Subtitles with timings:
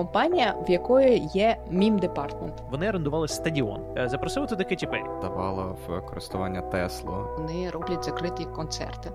[0.00, 2.54] компанія, в якої є meme department.
[2.70, 5.02] Вони орендували стадіон, е, запросили туди Кеті Перрі.
[5.22, 7.28] Давала в користування Теслу.
[7.38, 9.12] Вони роблять закриті концерти.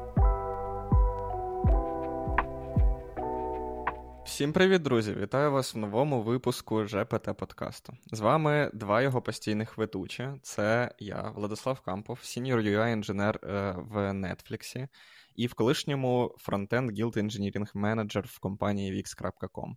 [4.25, 5.13] Всім привіт, друзі!
[5.13, 7.93] Вітаю вас в новому випуску ЖПТ подкасту.
[8.11, 10.29] З вами два його постійних ведучі.
[10.41, 13.39] Це я, Владислав Кампов, senior UI engineer
[13.77, 14.87] в Netflix
[15.35, 19.75] і в колишньому frontend Guild Engineering manager в компанії Wix.com.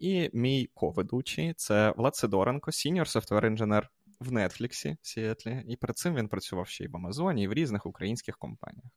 [0.00, 3.90] І мій ко-ведучий це Влад Сидоренко, senior software engineer
[4.20, 7.52] в Netflix в Сіетлі, і перед цим він працював ще й в Амазоні, і в
[7.52, 8.90] різних українських компаніях.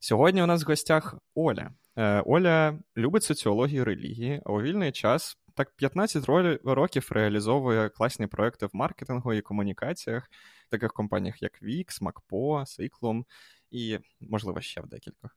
[0.00, 1.70] Сьогодні у нас в гостях Оля.
[1.96, 6.24] Е, Оля любить соціологію релігії, а у вільний час так 15
[6.64, 10.30] років реалізовує класні проекти в маркетингу і комунікаціях,
[10.66, 13.24] в таких компаніях, як Wix, MacPaw, Ciklum
[13.70, 15.30] і, можливо, ще в декількох.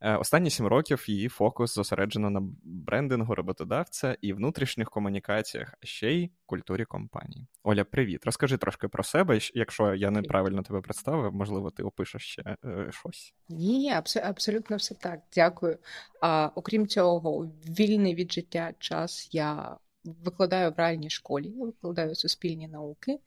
[0.00, 6.12] Е, останні сім років її фокус зосереджено на брендингу роботодавця і внутрішніх комунікаціях, а ще
[6.12, 7.46] й культурі компанії.
[7.62, 8.26] Оля, привіт.
[8.26, 9.40] Розкажи трошки про себе.
[9.54, 13.34] Якщо я неправильно тебе представив, можливо, ти опишеш ще е, щось.
[13.48, 15.20] Ні, абс- абсолютно все так.
[15.34, 15.78] Дякую.
[16.20, 22.68] А окрім цього, вільний від життя час я викладаю в реальній школі, я викладаю суспільні
[22.68, 23.18] науки.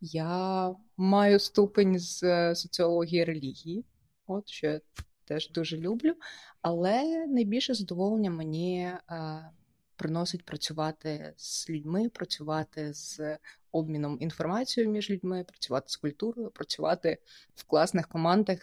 [0.00, 3.84] Я маю ступень з е, соціології релігії,
[4.26, 4.80] от що я
[5.24, 6.14] теж дуже люблю.
[6.62, 9.00] Але найбільше задоволення мені е,
[9.96, 13.38] приносить працювати з людьми, працювати з
[13.72, 17.18] обміном інформацією між людьми, працювати з культурою, працювати
[17.54, 18.58] в класних командах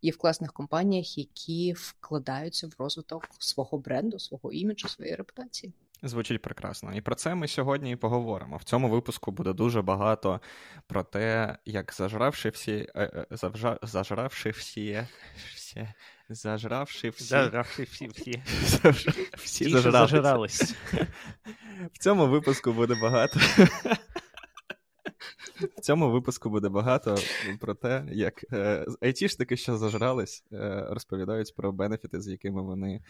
[0.00, 5.72] і в класних компаніях, які вкладаються в розвиток свого бренду, свого іміджу, своєї репутації.
[6.06, 6.94] Звучить прекрасно.
[6.94, 8.56] І про це ми сьогодні і поговоримо.
[8.56, 10.40] В цьому випуску буде дуже багато
[10.86, 15.06] про те, як зажравши всі, е, е, завжа, зажравши всі,
[15.54, 15.88] всі,
[16.28, 18.42] зажравши всі, зажравши всі, всі,
[19.36, 20.74] всі зажрались.
[21.92, 23.40] В цьому випуску буде багато.
[25.76, 27.16] В цьому випуску буде багато
[27.60, 33.00] про те, як е, айтішники, що зажрались, е, розповідають про бенефіти, з якими вони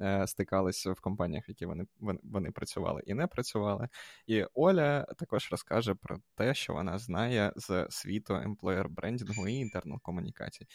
[0.00, 1.86] е, стикалися в компаніях, які вони,
[2.22, 3.88] вони працювали і не працювали.
[4.26, 10.00] І Оля також розкаже про те, що вона знає з світу емплоєр брендінгу і інтернал
[10.02, 10.66] комунікацій.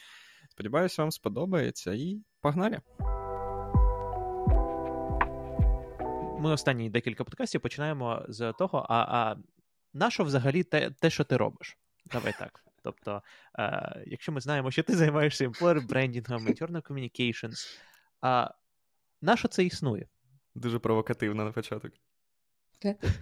[0.49, 2.79] Сподіваюся, вам сподобається і погнали!
[6.41, 9.35] Ми останні декілька подкастів починаємо з того, а а
[9.93, 11.77] нащо взагалі те, те, що ти робиш?
[12.11, 12.63] Давай так.
[12.83, 13.21] Тобто,
[13.59, 17.79] е, якщо ми знаємо, що ти займаєшся employer брендінгом, internal communications,
[18.21, 18.51] а
[19.21, 20.07] на що це існує?
[20.55, 21.91] Дуже провокативно на початок.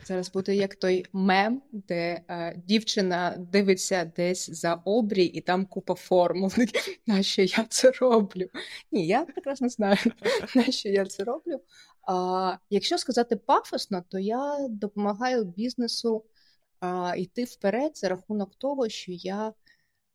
[0.06, 5.96] Зараз буде як той мем, де е, дівчина дивиться десь за обрій, і там купа
[5.96, 6.52] формул.
[7.08, 8.50] На що я це роблю?
[8.92, 9.98] Ні, я прекрасно знаю,
[10.56, 11.62] на що я це роблю.
[12.08, 16.24] А, Якщо сказати пафосно, то я допомагаю бізнесу
[16.80, 19.54] а, йти вперед за рахунок того, що я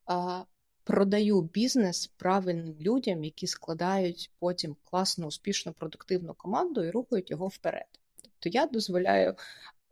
[0.06, 0.44] а,
[0.84, 7.86] продаю бізнес правильним людям, які складають потім класну, успішну, продуктивну команду і рухають його вперед.
[8.22, 9.36] Тобто я дозволяю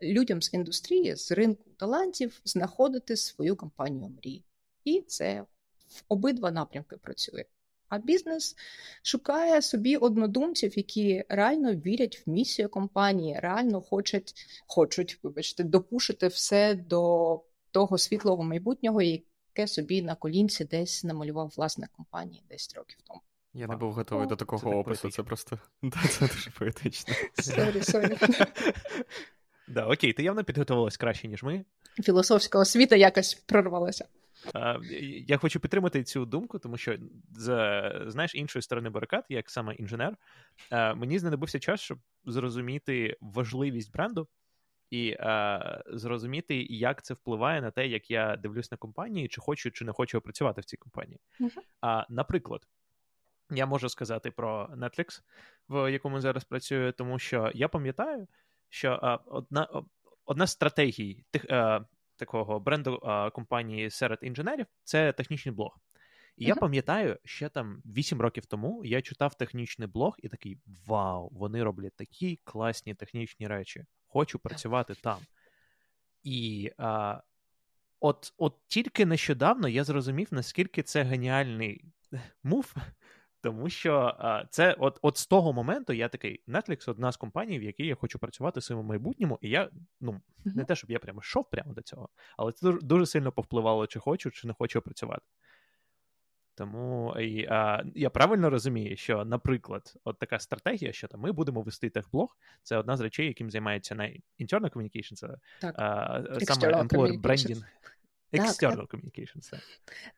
[0.02, 4.44] людям з індустрії, з ринку талантів знаходити свою компанію мрії.
[4.84, 5.44] І це
[5.88, 7.44] в обидва напрямки працює.
[7.92, 8.56] А бізнес
[9.02, 14.34] шукає собі однодумців, які реально вірять в місію компанії, реально хочуть,
[14.66, 21.88] хочуть, вибачте, допушити все до того світлого майбутнього, яке собі на колінці десь намалював власне
[21.96, 23.20] компанії 10 років тому.
[23.54, 25.58] Я не був готовий О, до такого це опису, це просто
[26.10, 27.14] це дуже поетично.
[27.34, 28.16] Sorry, sorry.
[29.68, 31.64] Да, окей, ти явно підготувалась краще, ніж ми.
[32.02, 34.08] Філософська освіта якось прорвалася.
[35.26, 36.96] Я хочу підтримати цю думку, тому що
[37.30, 40.16] з знаєш іншої сторони барикад, як саме інженер,
[40.70, 44.28] мені знадобився час, щоб зрозуміти важливість бренду
[44.90, 45.16] і
[45.86, 49.92] зрозуміти, як це впливає на те, як я дивлюсь на компанії, чи хочу, чи не
[49.92, 51.20] хочу працювати в цій компанії.
[51.40, 52.04] Uh-huh.
[52.08, 52.68] Наприклад,
[53.50, 55.22] я можу сказати про Netflix,
[55.68, 58.26] в якому зараз працюю, тому що я пам'ятаю,
[58.72, 59.68] що одна
[60.24, 61.46] одна з стратегій тих
[62.16, 65.78] такого бренду а, компанії серед інженерів це технічний блог.
[66.36, 66.48] І uh-huh.
[66.48, 71.62] я пам'ятаю, ще там 8 років тому я читав технічний блог і такий: Вау, вони
[71.62, 73.84] роблять такі класні технічні речі.
[74.06, 75.18] Хочу працювати там.
[76.22, 77.20] І а,
[78.00, 81.84] от, от тільки нещодавно я зрозумів, наскільки це геніальний
[82.42, 82.74] мув
[83.42, 87.58] тому що а, це от от з того моменту я такий Netflix одна з компаній,
[87.58, 90.56] в якій я хочу працювати в своєму майбутньому, і я ну mm-hmm.
[90.56, 93.86] не те, щоб я прямо йшов прямо до цього, але це дуже, дуже сильно повпливало,
[93.86, 95.22] чи хочу, чи не хочу працювати.
[96.54, 101.62] Тому і, а, я правильно розумію, що, наприклад, от така стратегія, що там ми будемо
[101.62, 104.04] вести техблог, це одна з речей, яким займається на
[104.40, 105.28] internal communication, це
[105.60, 105.74] Так.
[105.78, 107.64] а, саме employer branding.
[108.32, 109.50] External communications.
[109.50, 109.60] Так.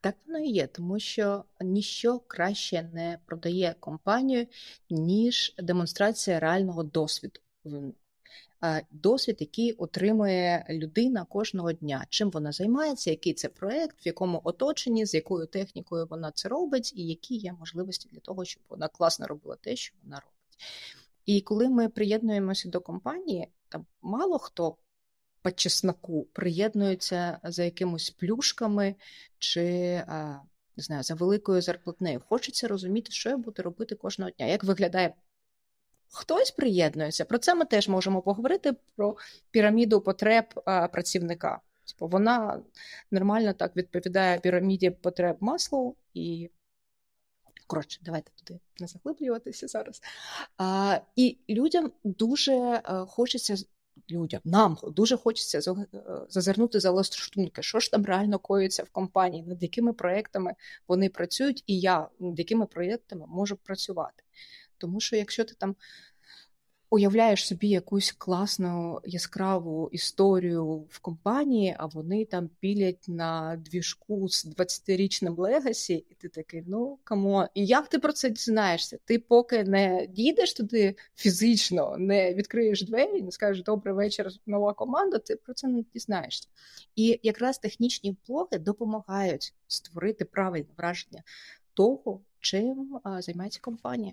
[0.01, 4.47] так воно і є, тому що ніщо краще не продає компанію,
[4.91, 7.41] ніж демонстрація реального досвіду
[8.91, 12.07] досвід, який отримує людина кожного дня.
[12.09, 16.93] Чим вона займається, який це проект, в якому оточенні, з якою технікою вона це робить,
[16.97, 20.35] і які є можливості для того, щоб вона класно робила те, що вона робить.
[21.27, 24.77] І коли ми приєднуємося до компанії, там мало хто
[25.45, 28.95] по чесноку приєднується за якимось плюшками
[29.39, 29.63] чи
[30.77, 32.23] не знаю, за великою зарплатнею.
[32.29, 35.15] Хочеться розуміти, що я буду робити кожного дня, як виглядає
[36.13, 37.25] Хтось приєднується.
[37.25, 39.17] Про це ми теж можемо поговорити про
[39.51, 40.45] піраміду потреб
[40.93, 41.61] працівника.
[41.85, 42.63] Типу, вона
[43.11, 46.51] нормально так відповідає піраміді потреб маслу і.
[47.67, 50.03] Коротше, давайте туди не заглиблюватися зараз.
[50.59, 53.57] А, І людям дуже хочеться
[54.11, 59.43] людям, нам дуже хочеться е, зазирнути за лаштунки, що ж там реально коїться в компанії,
[59.43, 60.55] над якими проектами
[60.89, 64.23] вони працюють, і я над якими проєктами можу працювати.
[64.79, 65.77] Тому що якщо ти там
[66.95, 74.47] уявляєш собі якусь класну яскраву історію в компанії, а вони там пілять на двіжку з
[74.47, 78.99] 20-річним legacy, і ти такий, ну come on, і як ти про це дізнаєшся?
[79.05, 85.19] Ти поки не дійдеш туди фізично, не відкриєш двері, не скажеш добрий вечір, нова команда,
[85.19, 86.49] ти про це не дізнаєшся.
[86.97, 91.23] І якраз технічні блоги допомагають створити правильне враження
[91.73, 94.13] того, чим займається компанія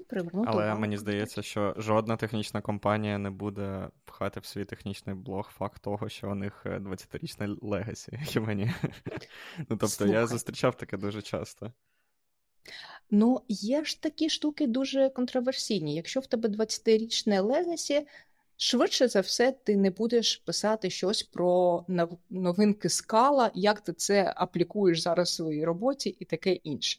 [0.00, 0.48] привернути.
[0.50, 0.80] Але увагу.
[0.80, 6.08] мені здається, що жодна технічна компанія не буде пхати в свій технічний блог факт того,
[6.08, 8.72] що у них 20-річне е, legacy, як і мені.
[9.58, 10.14] Ну, тобто Слухай.
[10.14, 11.72] я зустрічав таке дуже часто.
[13.10, 15.94] Ну, є ж такі штуки дуже контроверсійні.
[15.94, 18.06] Якщо в тебе 20-річне legacy,
[18.56, 21.84] швидше за все, ти не будеш писати щось про
[22.30, 26.98] новинки скала, як ти це аплікуєш зараз в своїй роботі і таке інше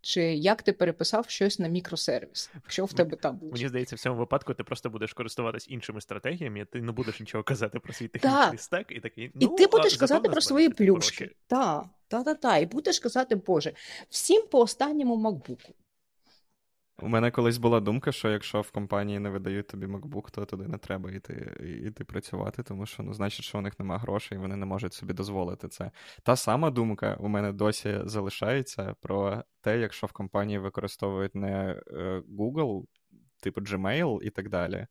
[0.00, 3.98] чи як ти переписав щось на мікросервіс, що в тебе там буде Мені здається, в
[3.98, 8.08] цьому випадку ти просто будеш користуватись іншими стратегіями, ти не будеш нічого казати про свій
[8.08, 9.30] технічний стек, і такий.
[9.34, 11.30] Ну, І ти будеш казати про свої плюшки.
[11.46, 12.56] Так, та, та, та.
[12.56, 13.72] І будеш казати, Боже,
[14.08, 15.74] всім по останньому макбуку.
[17.02, 20.68] У мене колись була думка, що якщо в компанії не видають тобі MacBook, то туди
[20.68, 21.56] не треба йти
[21.86, 24.94] йти працювати, тому що ну, значить, що у них немає грошей, і вони не можуть
[24.94, 25.90] собі дозволити це.
[26.22, 32.22] Та сама думка у мене досі залишається про те, якщо в компанії використовують не е,
[32.38, 32.84] Google,
[33.42, 34.86] типу Gmail і так далі,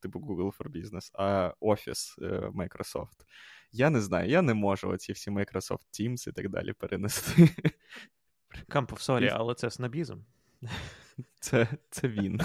[0.00, 3.24] типу Google for Business, а Office е, Microsoft.
[3.72, 7.48] Я не знаю, я не можу оці всі Microsoft Teams і так далі перенести.
[8.68, 10.18] Кампов, sorry, але це снобізм.
[11.40, 12.40] Це це він.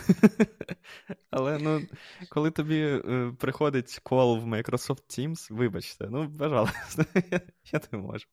[1.29, 1.81] Але ну,
[2.29, 8.25] коли тобі е, приходить call в Microsoft Teams, вибачте, ну, пожалуйста, я, я не можу.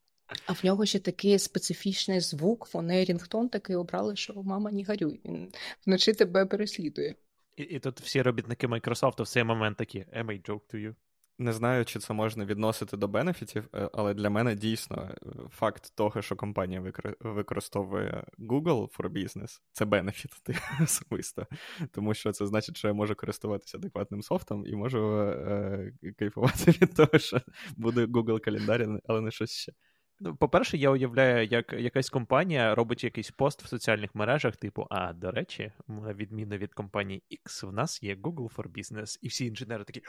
[0.46, 5.20] А в нього ще такий специфічний звук, вони рінгтон такий обрали, що мама не горюй,
[5.24, 5.52] він
[5.86, 7.14] вночі тебе переслідує.
[7.56, 10.94] І і тут всі робітники Microsoft в цей момент такі, am I joke to you?
[11.38, 15.92] Не знаю, чи це можна відносити до бенефітів, е, але для мене дійсно е, факт
[15.94, 20.30] того, що компанія використовує Google for Business, це бенефіт
[20.82, 21.46] особисто.
[21.92, 26.94] Тому що це значить, що я можу користуватися адекватним софтом і можу е, кайфувати від
[26.94, 27.40] того, що
[27.76, 29.72] буде Google календар, але не щось ще.
[30.20, 35.12] Ну, по-перше, я уявляю, як якась компанія робить якийсь пост в соціальних мережах, типу, а
[35.12, 39.46] до речі, на відміну від компанії X, в нас є Google for Business, і всі
[39.46, 40.02] інженери такі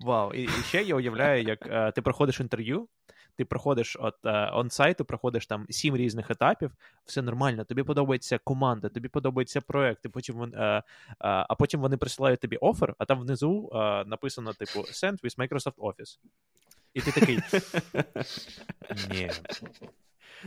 [0.00, 0.32] вау!
[0.32, 2.88] І, і ще я уявляю, як е, ти проходиш інтерв'ю,
[3.36, 4.14] ти проходиш от
[4.52, 6.70] онсайту, проходиш там сім різних етапів,
[7.04, 10.82] все нормально, тобі подобається команда, тобі подобається проект, і потім е, е,
[11.18, 13.70] а потім вони присилають тобі офер, а там внизу
[14.06, 16.18] написано, типу, Send with Microsoft Office.
[16.94, 17.38] І ти такий.
[19.10, 19.30] Ні.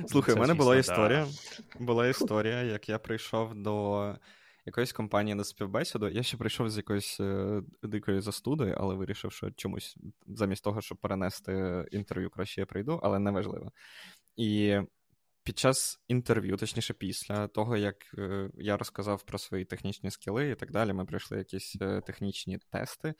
[0.07, 1.27] Слухай, у мене була історія.
[1.79, 4.15] Була історія, як я прийшов до
[4.65, 6.09] якоїсь компанії на співбесіду.
[6.09, 9.97] Я ще прийшов з якоїсь е, дикої застуди, але вирішив, що чомусь
[10.27, 13.71] замість того, щоб перенести інтерв'ю, краще я прийду, але неважливо.
[14.35, 14.79] І
[15.43, 20.55] під час інтерв'ю, точніше, після того, як е, я розказав про свої технічні скіли і
[20.55, 23.13] так далі, ми пройшли якісь е, технічні тести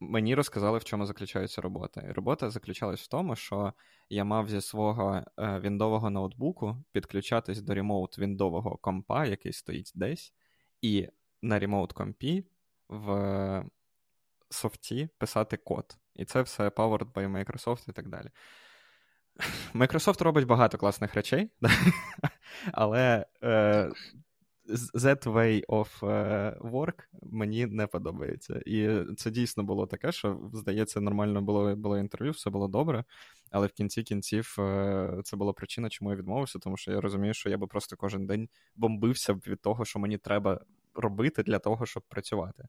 [0.00, 2.00] мені розказали, в чому заключається робота.
[2.00, 3.72] І робота заключалась в тому, що
[4.08, 10.34] я мав зі свого е, віндового ноутбуку підключатись до ремоут віндового компа, який стоїть десь,
[10.82, 11.08] і
[11.42, 12.44] на ремоут компі
[12.88, 13.64] в
[14.50, 15.96] софті писати код.
[16.14, 18.30] І це все powered by Microsoft і так далі.
[19.74, 21.50] Microsoft робить багато класних речей,
[22.72, 23.90] але е,
[24.94, 28.62] that way of е, work мені не подобається.
[28.66, 33.04] І це дійсно було таке, що, здається, нормально було було інтерв'ю, все було добре.
[33.50, 37.34] Але в кінці кінців е, це була причина, чому я відмовився, тому що я розумію,
[37.34, 40.60] що я би просто кожен день бомбився від того, що мені треба
[40.94, 42.68] робити для того, щоб працювати.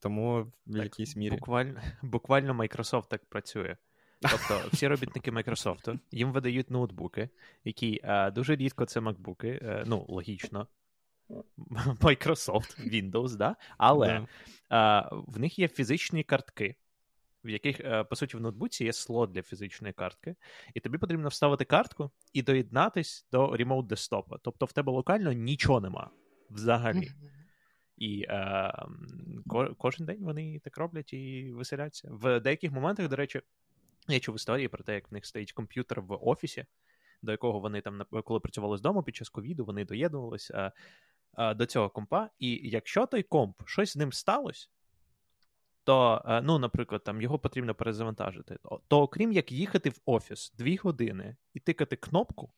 [0.00, 1.34] Тому в так, якійсь мірі.
[1.34, 3.76] Буквально буквально Microsoft так працює.
[4.30, 7.28] Тобто всі робітники Microsoft, їм видають ноутбуки,
[7.64, 10.66] які а, дуже рідко це макбуки, а, е, ну, логічно.
[12.00, 13.56] Microsoft, Windows, да?
[13.78, 14.26] але yeah.
[14.68, 16.74] а, в них є фізичні картки,
[17.44, 20.36] в яких, е, по суті, в ноутбуці є слот для фізичної картки,
[20.74, 24.38] і тобі потрібно вставити картку і доєднатись до ремоут десктопа.
[24.42, 26.10] Тобто в тебе локально нічого нема
[26.50, 27.10] взагалі.
[27.96, 28.72] І е,
[29.78, 32.08] кожен день вони так роблять і веселяться.
[32.12, 33.40] В деяких моментах, до речі,
[34.08, 36.64] я чув історії про те, як в них стоїть комп'ютер в офісі,
[37.22, 40.72] до якого вони там, коли працювали з дому під час ковіду, вони доєднувалися
[41.38, 42.30] до цього компа.
[42.38, 44.68] І якщо той комп щось з ним сталося,
[45.84, 48.58] то, е, ну, наприклад, там його потрібно перезавантажити,
[48.88, 52.52] то окрім як їхати в офіс дві години і тикати кнопку,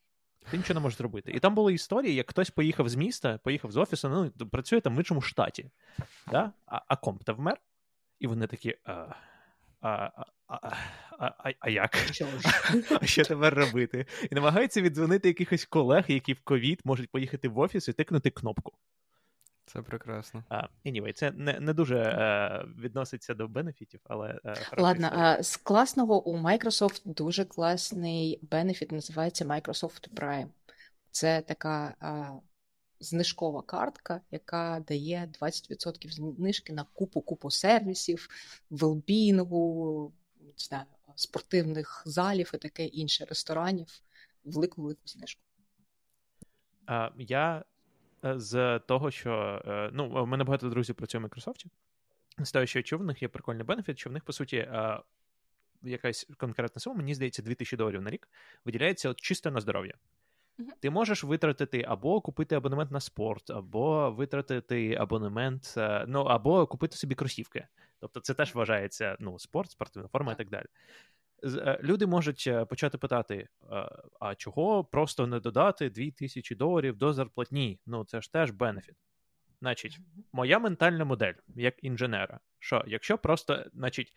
[0.50, 1.32] ти нічого не можеш зробити.
[1.32, 4.96] І там були історії, як хтось поїхав з міста, поїхав з офісу, ну, працює там
[4.96, 5.70] в іншому штаті,
[6.30, 6.52] да?
[6.66, 7.60] а а комп та вмер,
[8.18, 8.76] і вони такі.
[8.84, 9.06] А,
[9.88, 10.70] а, а,
[11.18, 11.96] а, а як?
[11.96, 12.26] Що
[13.00, 14.06] а що тепер робити?
[14.30, 18.72] І намагаються віддзвонити якихось колег, які в ковід можуть поїхати в офіс і тикнути кнопку.
[19.66, 20.44] Це прекрасно.
[20.50, 25.10] Uh, anyway, це не не дуже uh, відноситься до бенефітів, але uh, ладно.
[25.12, 30.48] А, з класного у Microsoft дуже класний бенефіт, називається Microsoft Prime.
[31.10, 31.94] Це така
[33.04, 38.28] знижкова картка, яка дає 20% знижки на купу купу сервісів,
[38.70, 40.12] велбінгу,
[41.14, 43.86] спортивних залів і таке інше ресторанів.
[44.44, 45.40] Велику велику знижку.
[46.86, 47.64] Uh, я
[48.22, 51.66] з того, що е, ну, у мене багато друзів працює в Microsoft.
[52.38, 55.00] З того, що чув, в них є прикольний бенефіт, що в них, по суті, е,
[55.82, 58.28] якась конкретна сума, мені здається, 2000 доларів на рік
[58.64, 59.94] виділяється от чисто на здоров'я.
[60.58, 60.72] Uh-huh.
[60.80, 66.96] Ти можеш витратити або купити абонемент на спорт, або витратити абонемент, е, ну або купити
[66.96, 67.66] собі кросівки.
[68.00, 70.34] Тобто це теж вважається ну, спорт, спортивна форма uh-huh.
[70.34, 70.66] і так далі.
[71.44, 73.48] Е, люди можуть е, почати питати:
[74.20, 77.80] а чого просто не додати 2000 доларів до зарплатні?
[77.86, 78.96] Ну це ж теж бенефіт.
[79.60, 79.98] Значить,
[80.32, 84.12] моя ментальна модель як інженера, що якщо просто, значить,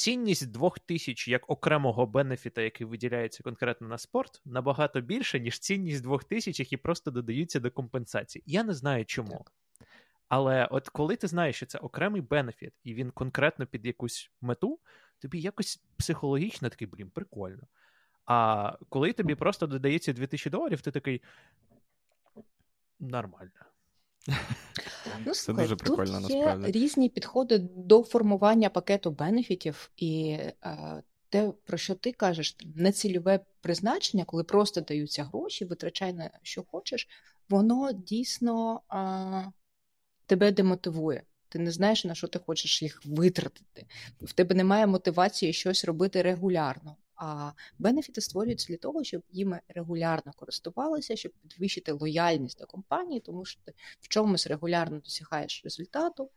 [0.00, 6.62] цінність 2000 як окремого бенефіта, який виділяється конкретно на спорт, набагато більше, ніж цінність 2000,
[6.62, 8.42] які просто додаються до компенсації.
[8.46, 9.30] Я не знаю чому.
[9.30, 9.52] Так.
[10.28, 14.78] Але от коли ти знаєш, що це окремий бенефіт, і він конкретно під якусь мету,
[15.18, 17.62] тобі якось психологічно такий, блін, прикольно.
[18.26, 21.22] А коли тобі просто додається 2000 доларів, ти такий.
[23.00, 23.50] Нормально.
[25.26, 26.72] Ну, Це слухай, дуже прикольно тут є насправді.
[26.72, 34.24] різні підходи до формування пакету бенефітів, і е, те, про що ти кажеш, нецільове призначення,
[34.24, 37.08] коли просто даються гроші, витрачай на що хочеш,
[37.48, 39.52] воно дійсно е,
[40.26, 41.22] тебе демотивує.
[41.48, 43.86] Ти не знаєш, на що ти хочеш їх витратити.
[44.20, 46.96] В тебе немає мотивації щось робити регулярно.
[47.22, 53.44] А бенефіти створюються для того, щоб їми регулярно користувалися, щоб підвищити лояльність до компанії, тому
[53.44, 56.30] що ти в чомусь регулярно досягаєш результату,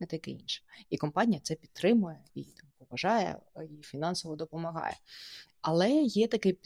[0.00, 0.62] і таке інше.
[0.90, 3.36] І компанія це підтримує і там, поважає,
[3.70, 4.96] і фінансово допомагає.
[5.60, 6.58] Але є такий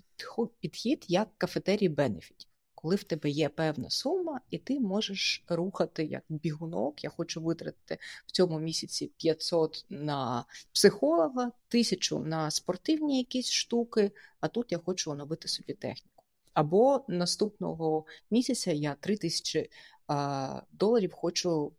[0.61, 2.53] підхід, як кафетерій бенефітів
[2.84, 7.04] коли в тебе є певна сума, і ти можеш рухати як бігунок.
[7.04, 14.48] Я хочу витратити в цьому місяці 500 на психолога, 1000 на спортивні якісь штуки, а
[14.48, 16.24] тут я хочу оновити собі техніку.
[16.54, 19.70] Або наступного місяця я 3000
[20.06, 21.72] а, доларів хочу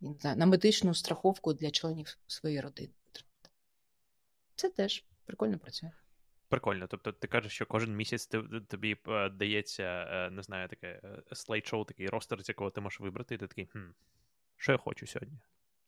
[0.00, 2.92] не знаю, на медичну страховку для членів своєї родини.
[4.56, 5.90] Це теж прикольно працює.
[6.48, 6.86] Прикольно.
[6.86, 11.00] Тобто ти кажеш, що кожен місяць ти, тобі е, дається, е, не знаю, таке
[11.32, 13.88] слайд-шоу, такий ростер, з якого ти можеш вибрати, і ти такий, хм,
[14.56, 15.38] що я хочу сьогодні?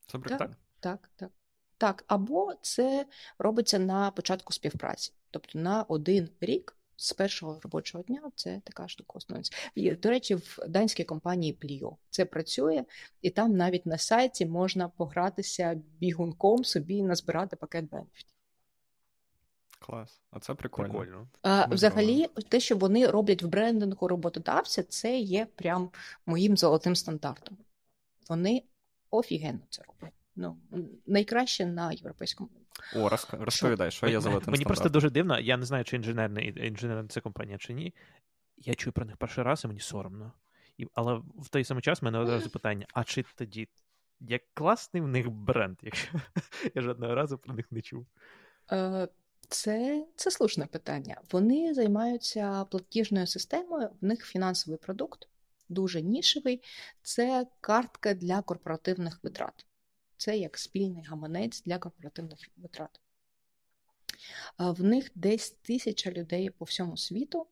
[0.07, 1.31] Це так, так, так, так.
[1.77, 3.05] Так, або це
[3.39, 6.77] робиться на початку співпраці, тобто на один рік.
[6.95, 9.55] З першого робочого дня це така штука основується.
[9.75, 12.85] До речі, в данській компанії Plio це працює,
[13.21, 18.30] і там навіть на сайті можна погратися бігунком собі назбирати пакет бенефітів.
[19.81, 20.89] Клас, а це прикольно.
[20.89, 21.27] прикольно.
[21.41, 25.89] А, Взагалі, те, що вони роблять в брендингу роботодавця, це є прям
[26.25, 27.57] моїм золотим стандартом.
[28.29, 28.63] Вони
[29.09, 30.13] офігенно це роблять.
[30.35, 30.57] ну,
[31.07, 32.49] найкраще на європейському
[32.95, 37.07] О, розповідай, що є золотим Мені просто дуже дивно, я не знаю, чи інженерна інженерна
[37.07, 37.93] це компанія, чи ні.
[38.57, 40.31] Я чую про них перший раз, і мені соромно.
[40.77, 43.67] І, Але в той самий час в мене одразу питання: а чи тоді
[44.19, 46.09] як класний в них бренд, якщо
[46.75, 48.07] я жодного разу про них не чув?
[49.51, 51.21] Е, це це слушне питання.
[51.31, 55.27] Вони займаються платіжною системою, в них фінансовий продукт,
[55.69, 56.61] дуже нішевий.
[57.01, 59.65] Це картка для корпоративних витрат.
[60.17, 62.99] Це як спільний гаманець для корпоративних витрат.
[64.57, 67.47] В них десь тисяча людей по всьому світу.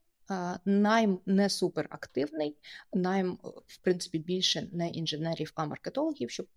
[0.65, 2.57] Найм не суперактивний,
[2.93, 6.47] найм, в принципі, більше не інженерів, а маркетологів, щоб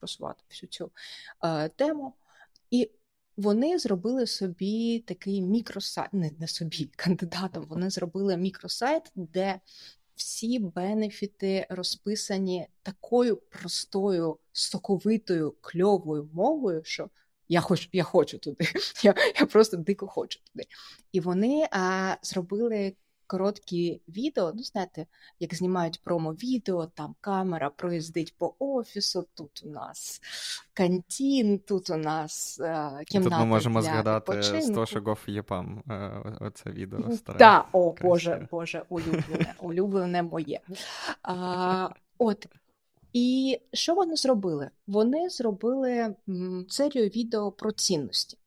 [0.00, 0.92] просувати всю цю
[1.76, 2.14] тему.
[2.70, 2.90] І
[3.36, 7.66] вони зробили собі такий мікросайт, не, не собі, кандидатом.
[7.68, 9.60] Вони зробили мікросайт, де
[10.14, 17.10] всі бенефіти розписані такою простою, соковитою, кльовою мовою, що
[17.48, 18.64] я хочу я хочу туди.
[19.02, 20.66] Я я просто дико хочу туди.
[21.12, 24.52] І вони а, зробили короткі відео.
[24.54, 25.06] Ну, знаєте,
[25.40, 30.20] як знімають промо-відео, там камера проїздить по офісу, тут у нас
[30.74, 33.36] кантін, тут у нас е, кімната.
[33.36, 37.38] Тут ми можемо для згадати з того, Єпам, е, оце відео старе.
[37.38, 38.10] Так, о, Красиво.
[38.10, 40.60] Боже, Боже, улюблене, улюблене моє.
[41.22, 41.88] А,
[42.18, 42.46] От.
[43.12, 44.70] І що вони зробили?
[44.86, 46.14] Вони зробили
[46.68, 48.38] серію відео про цінності.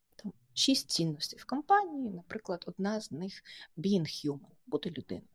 [0.58, 3.44] Шість цінностей в компанії, наприклад, одна з них
[3.78, 5.28] being human бути людиною.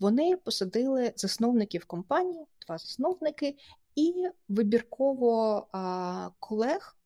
[0.00, 3.56] Вони посадили засновників компанії, два засновники,
[3.94, 6.96] і вибірково а, колег,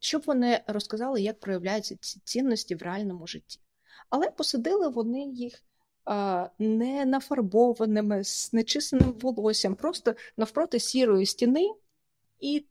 [0.00, 3.60] щоб вони розказали, як проявляються ці цінності в реальному житті.
[4.10, 5.64] Але посадили вони їх
[6.04, 11.74] а, не нафарбованими, з нечисленим волоссям, просто навпроти сірої стіни
[12.40, 12.66] і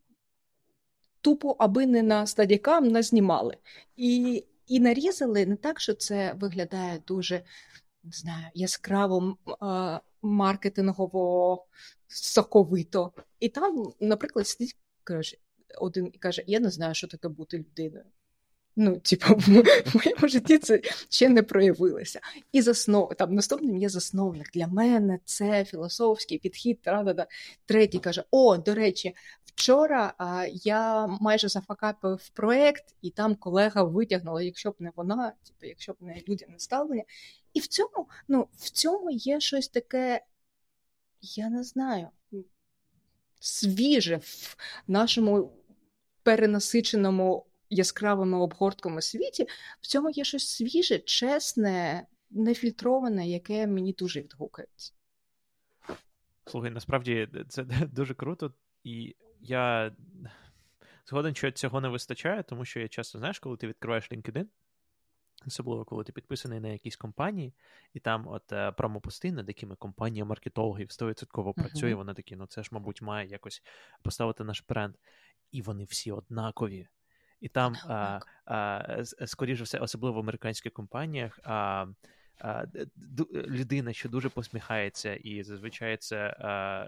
[1.20, 3.56] тупо, аби не на стадікам, назнімали.
[3.96, 7.42] І і нарізали не так, що це виглядає дуже
[8.04, 11.66] не знаю, яскраво е- маркетингово
[12.06, 13.12] соковито.
[13.40, 15.36] І там, наприклад, сидить каже,
[15.80, 18.04] один і каже: Я не знаю, що таке бути людиною.
[18.80, 19.34] Ну, типу,
[19.86, 22.20] в моєму житті це ще не проявилося.
[22.52, 23.14] І заснов...
[23.14, 24.50] там наступним є засновник.
[24.52, 26.82] Для мене це філософський підхід.
[26.82, 27.26] Та-да-да.
[27.66, 29.14] Третій каже: О, до речі,
[29.44, 35.66] вчора а, я майже зафакапив проект, і там колега витягнула, якщо б не вона, типу,
[35.66, 37.04] якщо б не людяне ставлення.
[37.54, 40.20] І в цьому, ну, в цьому є щось таке,
[41.20, 42.08] я не знаю,
[43.40, 44.56] свіже в
[44.88, 45.52] нашому
[46.22, 49.46] перенасиченому яскравими обгортками світі.
[49.80, 54.92] В цьому є щось свіже, чесне, нефільтроване, яке мені дуже відгукається.
[56.46, 58.52] Слухай, насправді це дуже круто,
[58.84, 59.92] і я
[61.06, 64.46] згоден, що цього не вистачає, тому що я часто знаєш, коли ти відкриваєш LinkedIn,
[65.46, 67.54] Особливо, коли ти підписаний на якісь компанії,
[67.94, 71.96] і там от е, промопости, над якими компанія маркетологів 100% працює, uh-huh.
[71.96, 73.62] вони такі, ну це ж, мабуть, має якось
[74.02, 74.94] поставити наш бренд.
[75.50, 76.88] І вони всі однакові.
[77.40, 81.86] І там, а, а, скоріше все, особливо в американських компаніях, а,
[82.40, 82.64] а,
[83.32, 86.86] людина, що дуже посміхається, і зазвичай це а,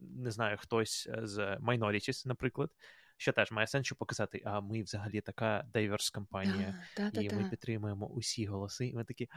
[0.00, 2.70] не знаю, хтось з minorities, наприклад
[3.22, 8.06] що теж має сенс, щоб показати, а ми взагалі така дайверс компанія, і ми підтримуємо
[8.06, 8.86] усі голоси.
[8.86, 9.28] І ми такі.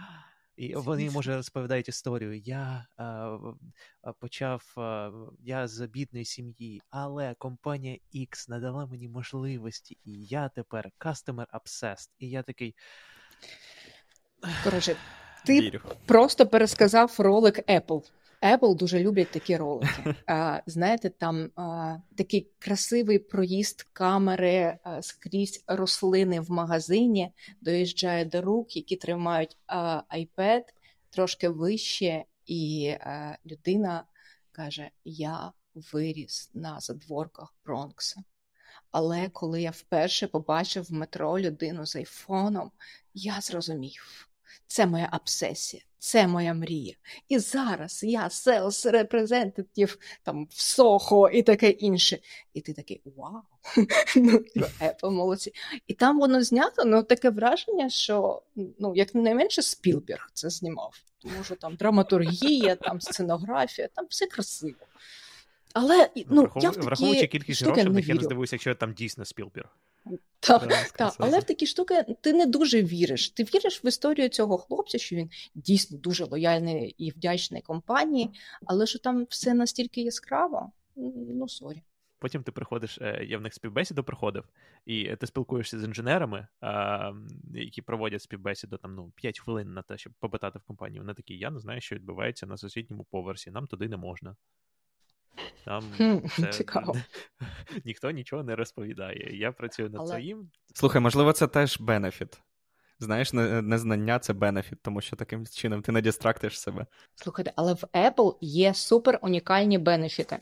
[0.58, 2.38] І вони, може, розповідають історію.
[2.38, 3.38] Я а,
[4.20, 5.12] почав, а,
[5.44, 12.10] я з бідної сім'ї, але компанія X надала мені можливості, і я тепер customer obsessed.
[12.20, 12.76] І я такий.
[14.64, 14.96] Коротше,
[15.46, 15.80] ти Вірю.
[16.06, 18.04] просто пересказав ролик Apple.
[18.46, 20.16] Apple дуже люблять такі ролики.
[20.66, 21.50] Знаєте, там
[22.16, 27.32] такий красивий проїзд камери скрізь рослини в магазині,
[27.62, 29.58] доїжджає до рук, які тримають
[30.18, 30.62] iPad
[31.10, 32.94] трошки вище, і
[33.46, 34.04] людина
[34.52, 38.24] каже: Я виріс на задворках Бронкса.
[38.92, 42.72] Але коли я вперше побачив в метро людину з айфоном,
[43.14, 44.30] я зрозумів,
[44.68, 45.84] це моя обсесія.
[46.00, 46.94] Це моя мрія.
[47.30, 52.20] І зараз я sales representative там в Сохо і таке інше.
[52.54, 53.42] І ти такий вау!
[54.16, 54.42] ну,
[54.82, 55.54] Apple молодці.
[55.88, 60.94] І там воно знято, ну таке враження, що ну, як не менше Спілберг це знімав.
[61.20, 64.86] Тому що там драматургія, там сценографія, там все красиво.
[65.74, 69.70] Але ну, я в такі Враховуючи кількість грошей, я не здивуюся, якщо там дійсно Спілберг.
[70.40, 73.30] Так, так, але в такі штуки ти не дуже віриш.
[73.30, 78.30] Ти віриш в історію цього хлопця, що він дійсно дуже лояльний і вдячний компанії,
[78.66, 81.82] але що там все настільки яскраво, ну sorry.
[82.20, 84.44] потім ти приходиш, е, я в них співбесіду приходив,
[84.86, 86.48] і ти спілкуєшся з інженерами,
[87.54, 91.00] які проводять співбесіду там ну 5 хвилин на те, щоб попитати в компанії.
[91.00, 94.36] Вони такі, я не знаю, що відбувається на сусідньому поверсі, нам туди не можна.
[95.66, 95.84] Там
[96.30, 96.48] це...
[96.48, 96.96] Цікаво.
[97.86, 99.38] ніхто нічого не розповідає.
[99.38, 100.10] Я працюю над Але...
[100.10, 100.50] своїм.
[100.74, 102.42] Слухай, можливо, це теж бенефіт.
[103.00, 106.86] Знаєш, незнання це бенефіт, тому що таким чином ти не distract иш себе.
[107.16, 110.40] Слухайте, але в Apple є супер унікальні бенефіти,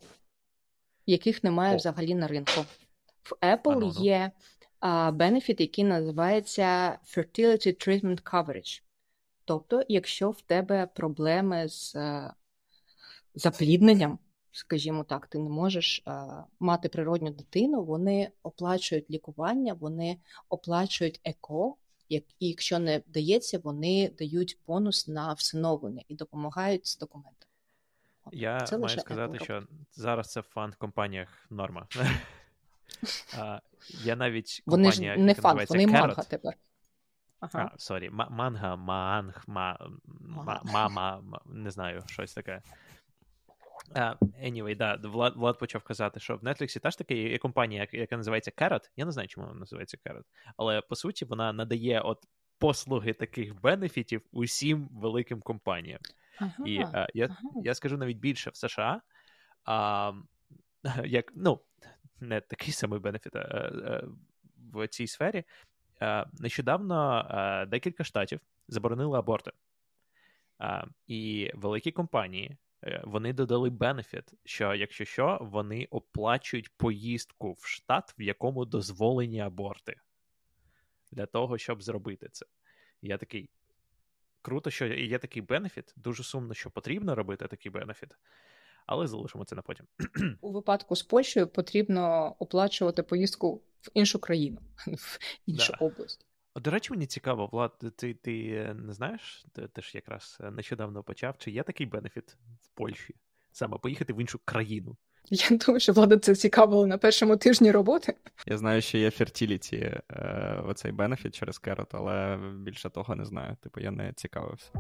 [1.06, 1.78] яких немає О.
[1.78, 2.66] взагалі на ринку.
[3.24, 4.04] В Apple ну, ну.
[4.04, 4.32] є
[4.80, 8.82] а, бенефіт, який називається Fertility Treatment Coverage.
[9.46, 12.34] Тобто, якщо в тебе проблеми з а,
[13.36, 14.20] заплідненням,
[14.54, 16.04] скажімо так, ти не можеш
[16.60, 20.18] мати природню дитину, вони оплачують лікування, вони
[20.50, 21.76] оплачують ЕКО.
[22.10, 27.50] Як і якщо не вдається, вони дають бонус на всиновлення і допомагають з документами.
[28.32, 29.44] Я це маю сказати, Apple.
[29.44, 31.88] що зараз це в FAANG-компаніях норма.
[34.04, 36.54] Я навіть Вони ж не FAANG, вони MANGA тепер.
[37.40, 37.72] Ага.
[37.74, 39.44] А, Sorry, MANGA, MANG,
[40.64, 42.62] мама, не знаю, щось таке.
[43.92, 48.18] Uh, anyway, да, Влад Влад почав казати, що в Netflix теж таки є компанія, яка
[48.18, 48.90] називається Carrot.
[48.96, 50.24] Я не знаю, чому вона називається Carrot,
[50.58, 52.26] але по суті вона надає от
[52.58, 56.00] послуги таких бенефітів усім великим компаніям.
[56.40, 57.62] Ага, І uh, я ага.
[57.64, 59.02] я скажу навіть більше в США,
[59.66, 60.22] uh,
[61.06, 61.60] як, ну,
[62.20, 63.34] не такий самий бенефіт
[64.74, 65.44] в цій сфері.
[66.34, 69.52] Нещодавно декілька штатів заборонили аборти.
[71.08, 72.58] І великі компанії
[73.04, 79.96] вони додали бенефіт, що якщо що, вони оплачують поїздку в штат, в якому дозволені аборти,
[81.12, 82.46] для того, щоб зробити це.
[83.02, 83.50] Я такий.
[84.42, 85.94] Круто, що є такий бенефіт.
[85.96, 88.18] Дуже сумно, що потрібно робити такий бенефіт,
[88.86, 89.88] але залишимо це на потім.
[90.42, 95.86] У випадку з Польщею потрібно оплачувати поїздку в іншу країну, в іншу да.
[95.86, 96.26] область.
[96.56, 101.04] До речі, мені цікаво, Влад, ти ти не знаєш, ти, ти ж якраз е, нещодавно
[101.04, 103.16] почав, чи є такий бенефіт в Польщі?
[103.52, 104.98] Саме поїхати в іншу країну?
[105.30, 108.16] Я думаю, що влада це цікавило на першому тижні роботи.
[108.48, 113.58] Я знаю, що є фертіліті, е, оцей бенефіт через керот, але більше того не знаю.
[113.62, 114.72] Типу, я не цікавився.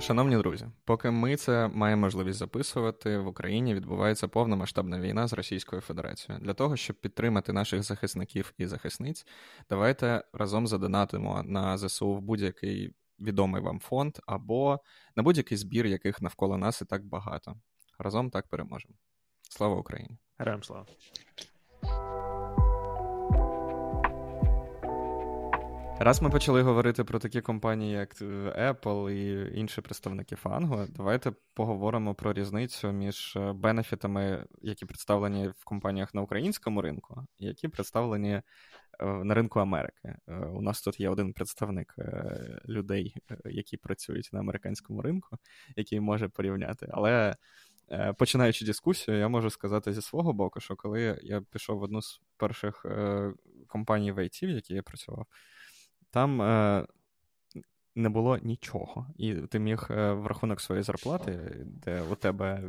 [0.00, 5.82] Шановні друзі, поки ми це маємо можливість записувати, в Україні відбувається повномасштабна війна з Російською
[5.82, 6.44] Федерацією.
[6.44, 9.26] Для того, щоб підтримати наших захисників і захисниць,
[9.70, 14.80] давайте разом задонатимо на ЗСУ в будь-який відомий вам фонд або
[15.16, 17.56] на будь-який збір, яких навколо нас і так багато.
[17.98, 18.94] Разом так переможемо.
[19.50, 20.18] Слава Україні!
[20.38, 20.86] Героям слава!
[25.98, 28.24] Раз ми почали говорити про такі компанії, як е,
[28.72, 35.64] Apple і інші представники фангу, давайте поговоримо про різницю між е, бенефітами, які представлені в
[35.64, 38.42] компаніях на українському ринку, і які представлені е,
[39.06, 40.16] на ринку Америки.
[40.52, 41.94] У нас тут є один представник
[42.68, 45.36] людей, які працюють на американському ринку,
[45.76, 46.88] який може порівняти.
[46.90, 47.36] Але
[48.18, 52.20] починаючи дискусію, я можу сказати зі свого боку, що коли я пішов в одну з
[52.36, 52.86] перших
[53.66, 55.26] компаній в IT, в якій я працював
[56.16, 56.86] там е,
[57.94, 59.06] не було нічого.
[59.16, 62.62] І ти міг е, в рахунок своєї зарплати, де у тебе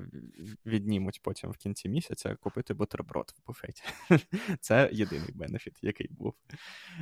[0.65, 3.83] віднімуть потім в кінці місяця, купити бутерброд в буфеті.
[4.59, 6.33] Це єдиний бенефіт, який був.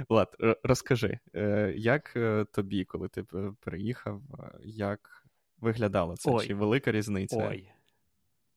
[0.10, 3.23] Влад, розкажи, е, як е, тобі, коли ти
[3.60, 4.21] приїхав,
[4.63, 5.27] як
[5.58, 6.31] виглядало це?
[6.31, 6.47] Ой.
[6.47, 7.47] Чи велика різниця?
[7.49, 7.71] Ой.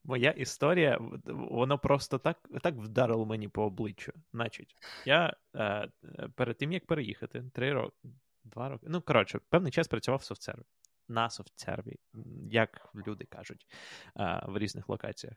[0.09, 4.13] Моя історія, воно просто так так вдарило мені по обличчю.
[4.33, 5.89] Значить, я е,
[6.35, 7.97] перед тим, як переїхати, три роки,
[8.45, 8.87] два роки.
[8.89, 10.63] Ну, коротше, певний час працював в софтсерві.
[11.09, 11.97] На софтсерві,
[12.51, 13.67] як люди кажуть
[14.17, 15.37] е, в різних локаціях.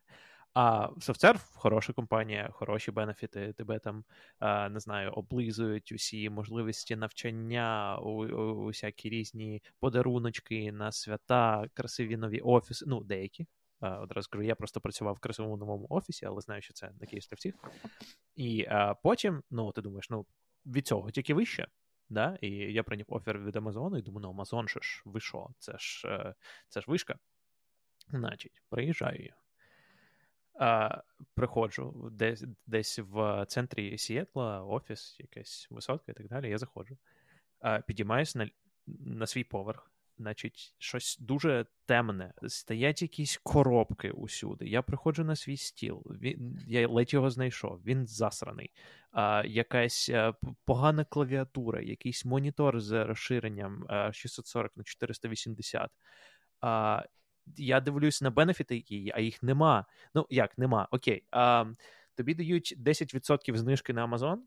[0.54, 3.54] А софтсерв хороша компанія, хороші бенефіти.
[3.54, 4.04] Тебе там
[4.42, 12.18] е, не знаю, облизують усі можливості навчання, у, у, усякі різні подаруночки на свята, красиві
[12.18, 12.86] нові офіси.
[12.88, 13.48] Ну, деякі
[13.82, 17.38] Одразу кажу, я просто працював в красивому новому офісі, але знаю, що це на Київських
[17.38, 17.56] всіх.
[18.36, 20.26] І а, потім, ну, ти думаєш, ну,
[20.66, 21.68] від цього тільки вище.
[22.10, 22.38] Да?
[22.42, 25.50] І я прийняв офер від Амазону і думаю, ну, Амазон що ж, ви що?
[25.60, 26.36] Це ж е,
[26.70, 27.20] це ж вишка.
[28.10, 29.34] Значить, приїжджаю.
[30.60, 31.02] А,
[31.34, 36.50] Приходжу десь десь в центрі Сієтла, офіс, якась висотка і так далі.
[36.50, 36.98] Я заходжу.
[37.60, 38.50] А, Підіймаюсь на,
[38.88, 39.91] на свій поверх
[40.22, 42.34] значить, щось дуже темне.
[42.48, 44.68] Стоять якісь коробки усюди.
[44.68, 48.72] Я приходжу на свій стіл, він, я ледь його знайшов, він засраний.
[49.12, 50.34] А, Якась е,
[50.66, 55.92] погана клавіатура, якийсь монітор з розширенням а, 640 на 480.
[56.62, 57.04] А,
[57.58, 59.86] я дивлюсь на бенефіти, а їх нема.
[60.16, 60.88] Ну, як нема?
[60.92, 61.24] Окей.
[61.32, 61.66] А,
[62.16, 64.38] Тобі дають 10% знижки на Amazon,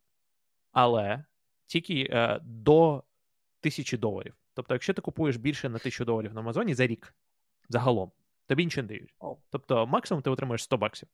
[0.72, 1.24] але
[1.66, 3.04] тільки а, до
[3.60, 4.34] тисячі доларів.
[4.54, 7.14] Тобто, якщо ти купуєш більше на тисячу доларів на Амазоні за рік
[7.68, 8.12] загалом,
[8.46, 9.14] тобі нічого не дають.
[9.50, 11.08] Тобто, максимум ти отримаєш 100 баксів.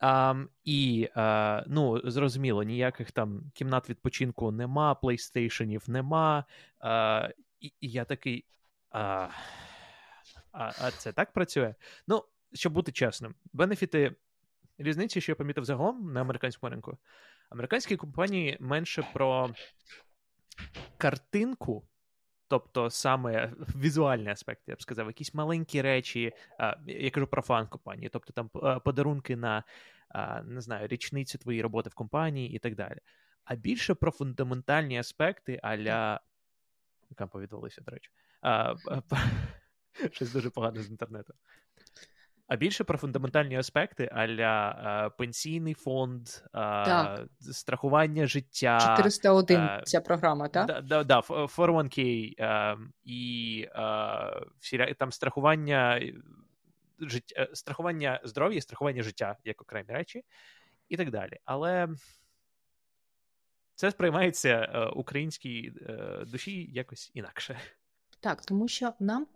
[0.00, 6.44] Um, і uh, ну, зрозуміло, ніяких там кімнат відпочинку нема, плейстейшенів нема.
[6.80, 7.30] Uh,
[7.60, 8.44] і, і я такий.
[8.92, 9.28] Uh,
[10.52, 11.74] а а це так працює?
[12.08, 14.14] Ну, щоб бути чесним, бенефіти
[14.78, 16.98] різниці, що я помітив загалом на американському ринку.
[17.50, 19.54] Американські компанії менше про
[20.98, 21.88] картинку.
[22.48, 26.32] Тобто саме візуальний аспект, я б сказав, якісь маленькі речі,
[26.86, 28.48] я кажу про фан-компанії, тобто там
[28.80, 29.64] подарунки на
[30.44, 32.98] не знаю, річницю твоєї роботи в компанії і так далі.
[33.44, 36.20] А більше про фундаментальні аспекти аля.
[37.10, 38.10] Яка повідомилися, до речі.
[40.12, 41.34] Щось дуже погано з інтернету.
[42.48, 48.94] А більше про фундаментальні аспекти аля а, пенсійний фонд, а, страхування життя.
[48.96, 50.66] 401 а, ця програма, так?
[50.66, 53.68] Да, да, да 401k і
[54.60, 56.00] всі, там страхування
[57.00, 60.24] життя, страхування здоров'я, страхування життя як окремі речі,
[60.88, 61.38] і так далі.
[61.44, 61.88] Але
[63.74, 65.72] це сприймається українській
[66.26, 67.58] душі якось інакше.
[68.20, 69.35] Так, тому що нам а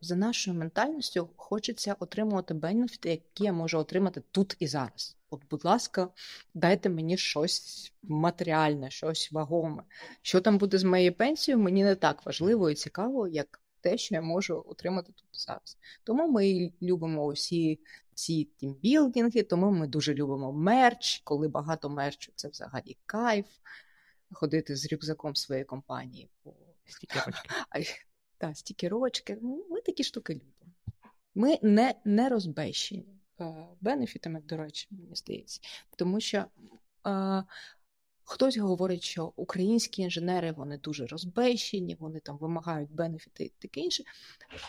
[0.00, 5.16] за нашою ментальністю хочеться отримувати бенефіти, які я можу отримати тут і зараз.
[5.30, 6.08] От, будь ласка,
[6.54, 9.82] дайте мені щось матеріальне, щось вагоме.
[10.22, 14.14] Що там буде з моєю пенсією, мені не так важливо і цікаво, як те, що
[14.14, 15.78] я можу отримати тут і зараз.
[16.04, 17.80] Тому ми любимо усі
[18.14, 23.46] ці тімбілдинги, тому ми дуже любимо мерч, коли багато мерчу це взагалі кайф.
[24.32, 26.54] Ходити з рюкзаком своєї компанії по
[28.38, 29.38] та, стікерочки.
[29.70, 30.72] Ми такі штуки любимо.
[31.34, 33.06] Ми не не розбещені
[33.40, 35.60] е, бенефітами, до речі, мені здається.
[35.96, 36.44] Тому що
[37.06, 37.44] е,
[38.24, 44.04] хтось говорить, що українські інженери вони дуже розбещені, вони там вимагають бенефіти і таке інше.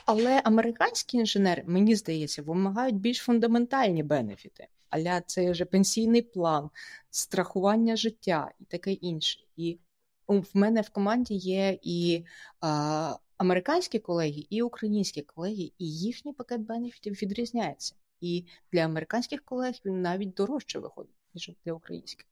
[0.05, 4.67] Але американські інженери, мені здається, вимагають більш фундаментальні бенефіти.
[4.89, 6.69] Аля це вже пенсійний план,
[7.09, 9.39] страхування життя і таке інше.
[9.55, 9.79] І
[10.27, 12.25] в мене в команді є і
[12.61, 17.95] а, американські колеги, і українські колеги, і їхній пакет бенефітів відрізняється.
[18.21, 22.25] І для американських колег він навіть дорожче виходить, ніж для українських,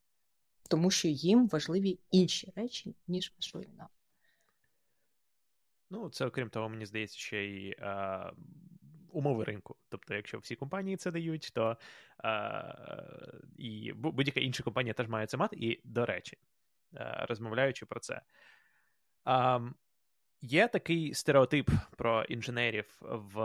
[0.70, 3.88] тому що їм важливі інші речі, ніж важливі нам.
[5.90, 8.32] Ну, це окрім того, мені здається, ще й а,
[9.10, 9.76] умови ринку.
[9.90, 11.78] Тобто, якщо всі компанії це дають, то
[12.18, 12.74] а,
[13.58, 15.56] і будь-яка інша компанія теж має це мати.
[15.56, 16.38] І, до речі,
[16.94, 18.22] а, розмовляючи про це.
[20.48, 23.40] Є такий стереотип про інженерів в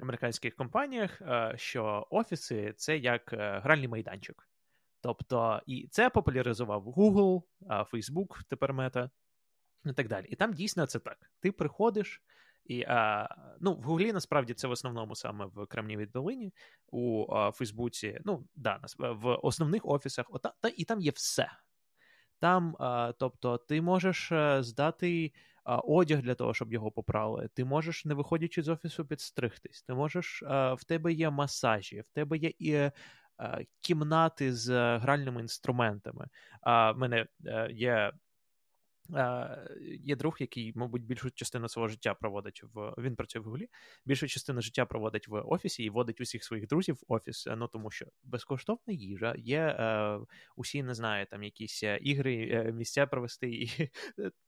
[0.00, 4.48] американських компаніях, е, що офіси це як е, гральний майданчик.
[5.00, 9.10] Тобто, і це популяризував Google, Facebook, тепер мета
[9.84, 10.26] і так далі.
[10.28, 11.30] І там дійсно це так.
[11.40, 12.22] Ти приходиш.
[12.64, 13.28] І а,
[13.60, 16.52] ну, в Гуглі насправді це в основному саме в Кремнівій долині,
[16.86, 21.50] у Фейсбуці, ну да, в основних офісах, ота, та, і там є все.
[22.40, 22.76] Там,
[23.18, 25.32] тобто, ти можеш е, здати
[25.76, 27.48] одяг для того, щоб його попрали.
[27.54, 29.82] Ти можеш, не виходячи з офісу, підстригтись.
[29.82, 30.42] Ти можеш,
[30.76, 32.90] в тебе є масажі, в тебе є і.
[33.80, 36.26] Кімнати з гральними інструментами.
[36.60, 38.12] А в мене е, є
[40.00, 43.68] є друг, який, мабуть, більшу частину свого життя проводить в він працює в Гуглі,
[44.06, 47.46] більшу частину життя проводить в офісі і водить усіх своїх друзів в офіс.
[47.56, 50.18] Ну тому що безкоштовна їжа, є е,
[50.56, 53.90] усі не знаю, там якісь е, ігри, місця провести, і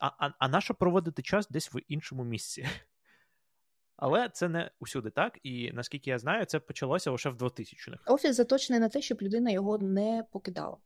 [0.00, 2.68] а а, а нащо проводити час десь в іншому місці?
[3.96, 8.12] Але це не усюди так, і наскільки я знаю, це почалося лише в 2000-х.
[8.12, 10.76] Офіс заточений на те, щоб людина його не покидала,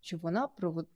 [0.00, 0.48] щоб вона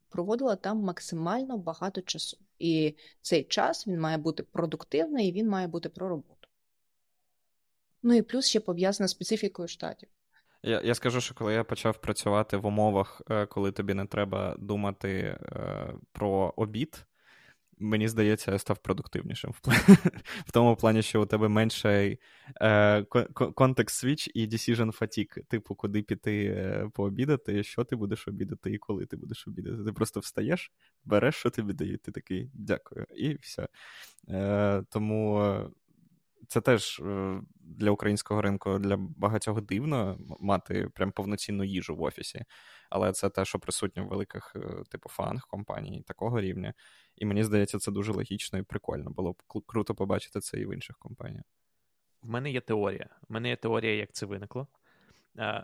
[0.08, 2.38] проводила там максимально багато часу.
[2.58, 6.48] І цей час він має бути продуктивний і він має бути про роботу.
[8.02, 10.08] Ну і плюс ще пов'язано з специфікою штатів.
[10.66, 14.56] Я я скажу, що коли я почав працювати в умовах, е, коли тобі не треба
[14.58, 15.38] думати е,
[16.12, 17.06] про обід,
[17.78, 19.58] мені здається, я став продуктивнішим в,
[20.46, 22.18] в тому плані, що у тебе менший
[22.60, 23.02] е,
[23.54, 29.06] context switch і decision fatigue, типу, куди піти пообідати, що ти будеш обідати і коли
[29.06, 29.84] ти будеш обідати.
[29.84, 30.72] Ти просто встаєш,
[31.04, 33.68] береш, що тобі дають, ти такий дякую, і все.
[34.88, 35.54] Тому
[36.54, 42.44] Це теж е, для українського ринку для багатьох дивно мати прям повноцінну їжу в офісі.
[42.90, 46.74] Але це те, що присутнє в великих, е, типу, FAANG компаній такого рівня.
[47.16, 49.10] І мені здається, це дуже логічно і прикольно.
[49.10, 51.44] Було б круто побачити це і в інших компаніях.
[52.22, 53.08] В мене є теорія.
[53.28, 54.66] В мене є теорія, як це виникло.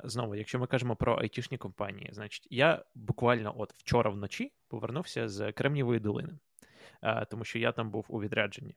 [0.04, 5.52] Знову, якщо ми кажемо про айтішні компанії, значить я буквально от вчора вночі повернувся з
[5.52, 6.38] Кремнівої долини,
[7.30, 8.74] тому що я там був у відрядженні.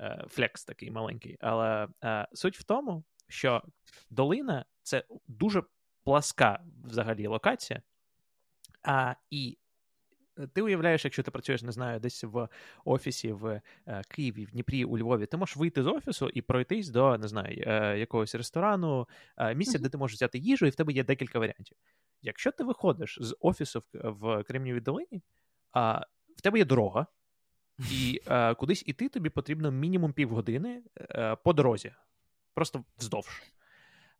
[0.00, 1.36] Е, flex такий маленький.
[1.40, 3.62] Але е, суть в тому, що
[4.10, 5.62] долина це дуже
[6.04, 7.82] пласка взагалі локація.
[8.82, 9.58] А, І
[10.52, 12.48] ти уявляєш, якщо ти працюєш, не знаю, десь в
[12.84, 16.88] офісі в е, Києві, в Дніпрі, у Львові, ти можеш вийти з офісу і пройтись
[16.88, 17.56] до не знаю,
[17.98, 19.08] якогось ресторану,
[19.54, 21.76] місця, де ти можеш взяти їжу, і в тебе є декілька варіантів.
[22.22, 25.22] Якщо ти виходиш з офісу в Кремнівій долині,
[26.36, 27.06] в тебе є дорога,
[27.90, 31.92] і е, кудись іти тобі потрібно мінімум півгодини е, по дорозі,
[32.54, 33.42] просто вздовж.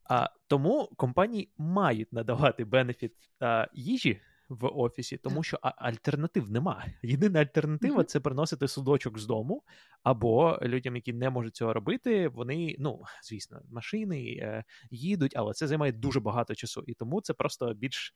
[0.05, 6.85] А, Тому компанії мають надавати бенефіт е, їжі в офісі, тому що альтернатив нема.
[7.03, 8.05] Єдина альтернатива mm-hmm.
[8.05, 9.63] це приносити судочок з дому,
[10.03, 15.67] або людям, які не можуть цього робити, вони, ну звісно, машини е, їдуть, але це
[15.67, 16.85] займає дуже багато часу.
[16.87, 18.15] І тому це просто більш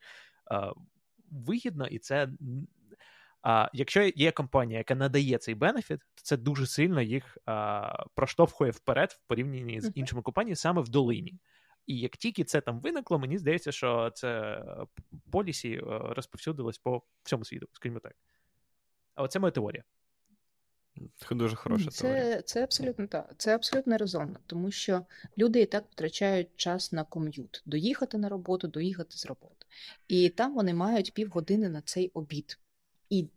[0.51, 0.71] е,
[1.31, 2.29] вигідно, і це
[3.41, 8.71] а якщо є компанія, яка надає цей бенефіт, то це дуже сильно їх а, проштовхує
[8.71, 11.39] вперед в порівнянні з іншими компаніями саме в долині.
[11.85, 14.61] І як тільки це там виникло, мені здається, що це
[15.31, 18.15] полісі е, розповсюдилось по всьому світу, скажімо так.
[19.15, 19.83] Але це моя теорія.
[21.31, 22.41] Дуже хороша це, теорія.
[22.41, 23.33] Це абсолютно так.
[23.37, 25.05] Це абсолютно резонно, тому що
[25.37, 29.65] люди і так втрачають час на ком'ют, доїхати на роботу, доїхати з роботи.
[30.07, 32.59] І там вони мають півгодини на цей обід.
[33.09, 33.29] І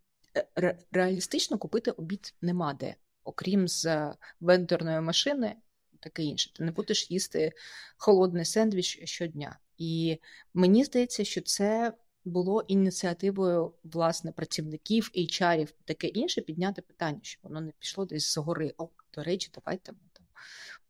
[0.58, 5.56] е, реалістично купити обід нема де, окрім з е, вендорної машини,
[6.00, 6.52] таке інше.
[6.54, 7.52] Ти не будеш їсти
[7.96, 9.58] холодний сендвіч щодня.
[9.78, 10.18] І
[10.54, 11.92] мені здається, що це
[12.24, 18.74] було ініціативою власне працівників, HR-ів, таке інше, підняти питання, щоб воно не пішло десь згори.
[18.78, 20.26] О, до речі, давайте ми там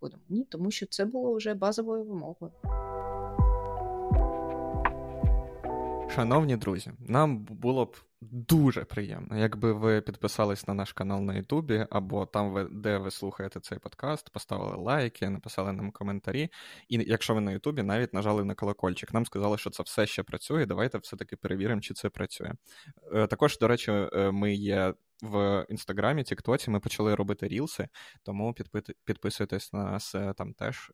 [0.01, 0.23] будемо.
[0.29, 2.53] Ні, тому що це було вже базовою вимогою.
[6.14, 11.87] Шановні друзі, нам було б дуже приємно, якби ви підписались на наш канал на Ютубі,
[11.90, 16.48] або там, де ви слухаєте цей подкаст, поставили лайки, написали нам коментарі.
[16.88, 19.14] І якщо ви на Ютубі, навіть нажали на колокольчик.
[19.14, 20.66] Нам сказали, що це все ще працює.
[20.66, 22.53] Давайте все-таки перевіримо, чи це працює.
[23.14, 27.88] Е, також, до речі, е, ми є в інстаграмі, Тіктоці ми почали робити рілси,
[28.22, 28.55] тому
[29.05, 30.92] підписуйтесь на нас е, там теж.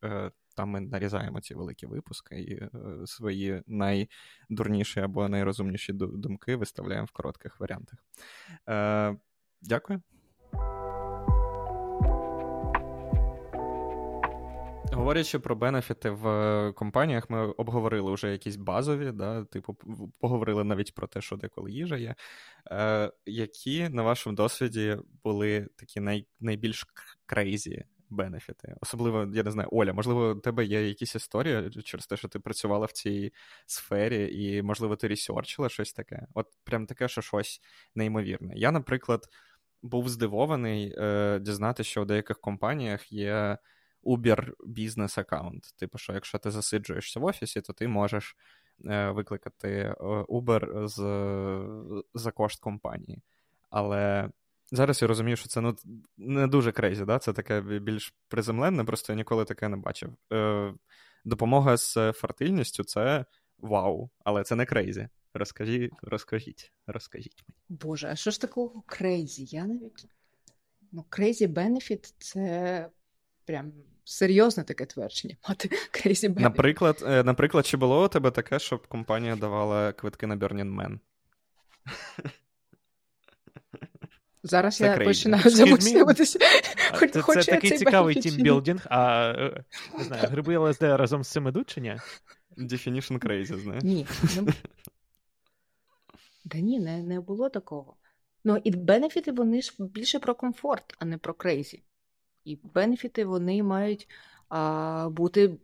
[0.59, 2.71] Е, там ми нарізаємо ці великі випуски і е,
[3.07, 7.99] свої найдурніші або найрозумніші думки виставляємо в коротких варіантах.
[9.63, 10.03] Дякую.
[14.93, 19.77] Говорячи про бенефіти в е, компаніях, ми обговорили вже якісь базові, да, типу,
[20.21, 22.15] поговорили навіть про те, що деколи їжа є.
[22.71, 26.87] Е, Які, на вашому досвіді, були такі най, найбільш
[27.27, 28.75] crazy бенефіти?
[28.81, 32.39] Особливо, я не знаю, Оля, можливо, у тебе є якісь історії через те, що ти
[32.39, 33.33] працювала в цій
[33.67, 36.27] сфері, і, можливо, ти research ила щось таке?
[36.35, 37.61] От прям таке, що щось
[37.95, 38.55] неймовірне.
[38.57, 39.29] Я, наприклад,
[39.83, 43.59] був здивований е, дізнатися, що в деяких компаніях є.
[44.03, 45.77] Uber Business account.
[45.77, 48.37] Типу, що якщо ти засиджуєшся в офісі, то ти можеш
[48.87, 49.95] е, викликати е,
[50.29, 50.97] Uber з,
[52.15, 53.23] за кошт компанії.
[53.71, 54.31] Але
[54.73, 55.77] зараз я розумію, що це ну,
[56.17, 57.19] не дуже crazy, да?
[57.19, 60.13] це таке більш приземленне, просто я ніколи таке не бачив.
[60.33, 60.75] Е,
[61.25, 63.25] Допомога з фертильністю це
[63.59, 65.09] вау, але це не crazy.
[65.35, 67.81] Розкажіть, розкажіть, розкажіть мені.
[67.81, 69.45] Боже, а що ж такого crazy?
[69.45, 70.07] Я навіть.
[70.93, 72.89] Ну, crazy benefit— це
[73.45, 73.73] прям
[74.05, 76.41] серйозне таке твердження мати Crazy Baby.
[76.41, 80.99] Наприклад, е, наприклад, чи було у тебе таке, щоб компанія давала квитки на Burning Man?
[84.43, 85.05] Зараз це я crazy.
[85.05, 86.39] починаю замислюватися.
[86.93, 89.65] Хоч, це, це такий цікавий тімбілдинг, а е,
[89.99, 91.97] не знаю, гриби ЛСД разом з цим ідуть чи ні?
[92.59, 93.85] Definition crazy, знаєш?
[93.85, 94.07] Ні.
[94.37, 94.49] Ну...
[96.45, 97.95] Да ні, не, не було такого.
[98.45, 101.83] Ну і бенефіти вони ж більше про комфорт, а не про crazy.
[102.45, 104.09] І бенефіти вони мають
[104.49, 105.59] а, бути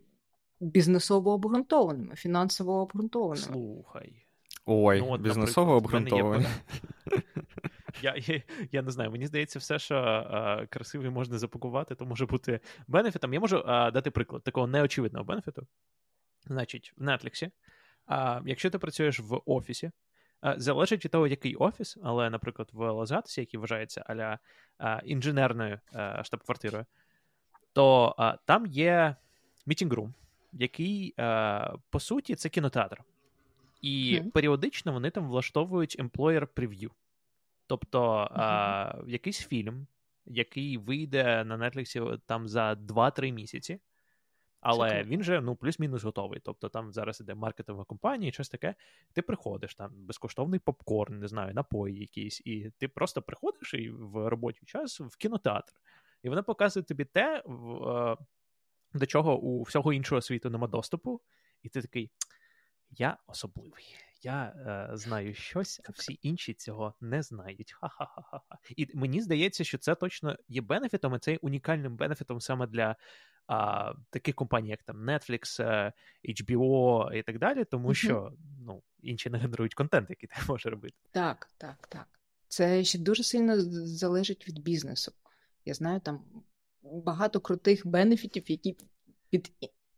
[0.59, 3.47] бізнесово обґрунтованими, фінансово обґрунтованими.
[3.53, 4.25] Слухай.
[4.65, 6.45] Ой, ну, от, бізнесово обґрунтовані.
[8.05, 8.41] Я я,
[8.71, 13.33] я не знаю, мені здається, все, що а, красивий можна запакувати, то може бути бенефітом.
[13.33, 15.67] Я можу а, дати приклад такого неочевидного бенефіту.
[16.47, 17.51] Значить, в Netflix,
[18.05, 19.91] а, якщо ти працюєш в офісі,
[20.57, 24.39] Залежить від того, який офіс, але, наприклад, в Лазатусі, який вважається аля
[25.05, 25.79] інженерною
[26.23, 26.85] штаб-квартирою,
[27.73, 29.15] то там є
[29.65, 30.13] мітінгрум,
[30.53, 31.13] який,
[31.89, 33.03] по суті, це кінотеатр.
[33.81, 34.31] І mm.
[34.31, 36.89] періодично вони там влаштовують employer preview.
[37.67, 39.87] Тобто а, якийсь фільм,
[40.25, 43.79] який вийде на Netflix там за 2-3 місяці.
[44.65, 46.39] Але він же ну плюс-мінус готовий.
[46.39, 48.75] Тобто там зараз іде маркетингова компанія, щось таке.
[49.13, 54.29] Ти приходиш там безкоштовний попкорн, не знаю, напої якісь, і ти просто приходиш і в
[54.29, 55.73] робочий час в кінотеатр.
[56.23, 58.17] І вона показує тобі те, в,
[58.93, 61.21] до чого у всього іншого світу нема доступу,
[61.63, 62.11] і ти такий.
[62.91, 63.85] Я особливий.
[64.25, 64.53] Я
[64.91, 67.71] е, знаю щось, а всі інші цього не знають.
[67.71, 68.41] Ха-ха-ха.
[68.75, 72.95] І мені здається, що це точно є бенефітом, і це є унікальним бенефітом саме для
[73.47, 75.61] а, таких компаній, як там Netflix,
[76.23, 80.95] HBO і так далі, тому що ну, інші не генерують контент, який ти можеш робити.
[81.11, 82.07] Так, так, так.
[82.47, 85.11] Це ще дуже сильно залежить від бізнесу.
[85.65, 86.23] Я знаю там
[86.83, 88.77] багато крутих бенефітів, які
[89.29, 89.51] під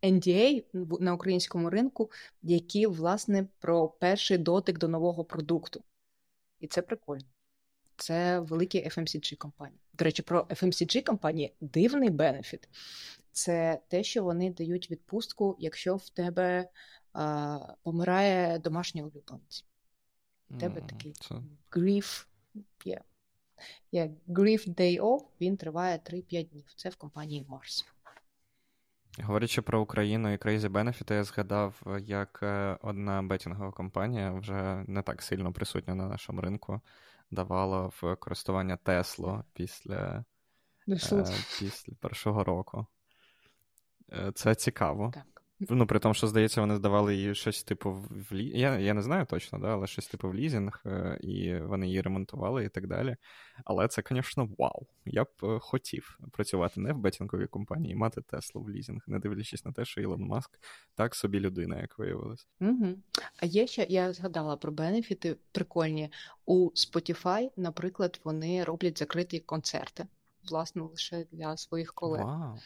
[0.03, 0.63] NDA
[0.99, 2.11] на українському ринку,
[2.43, 5.83] які, власне, про перший дотик до нового продукту.
[6.59, 7.25] І це прикольно.
[7.95, 9.79] Це великі FMCG компанії.
[9.93, 12.69] До речі, про FMCG компанії дивний бенефіт
[13.37, 16.69] це те, що вони дають відпустку, якщо в тебе
[17.13, 19.65] а, помирає домашній улюбленець.
[20.49, 21.35] У тебе mm, такий це...
[21.71, 22.25] grief,
[22.85, 23.01] yeah.
[23.93, 26.73] Yeah, grief day off, він триває 3-5 днів.
[26.75, 27.85] Це в компанії Mars.
[29.23, 35.01] Говорячи про Україну і Crazy Benefit, я згадав, як е, одна бетінгова компанія вже не
[35.01, 36.81] так сильно присутня на нашому ринку,
[37.31, 40.25] давала в користування Теслу після,
[40.87, 41.25] е,
[41.59, 42.85] після першого року.
[44.13, 45.13] Е, це цікаво.
[45.59, 48.59] Ну, при тому, що, здається, вони здавали її щось, типу, в лі...
[48.59, 50.83] Я я не знаю точно, да, але щось типу в лізінг,
[51.21, 53.15] і вони її ремонтували і так далі.
[53.65, 54.87] Але це, звісно, вау.
[55.05, 59.65] Я б е, хотів працювати не в бетінговій компанії, мати Теслу в лізінг, не дивлячись
[59.65, 60.59] на те, що Ілон Маск
[60.95, 62.47] так собі людина, як виявилось.
[62.61, 62.87] Угу.
[63.37, 66.11] А є ще, я згадала про бенефіти прикольні.
[66.45, 70.07] У Spotify, наприклад, вони роблять закриті концерти,
[70.49, 72.25] власне, лише для своїх колег.
[72.25, 72.57] Вау.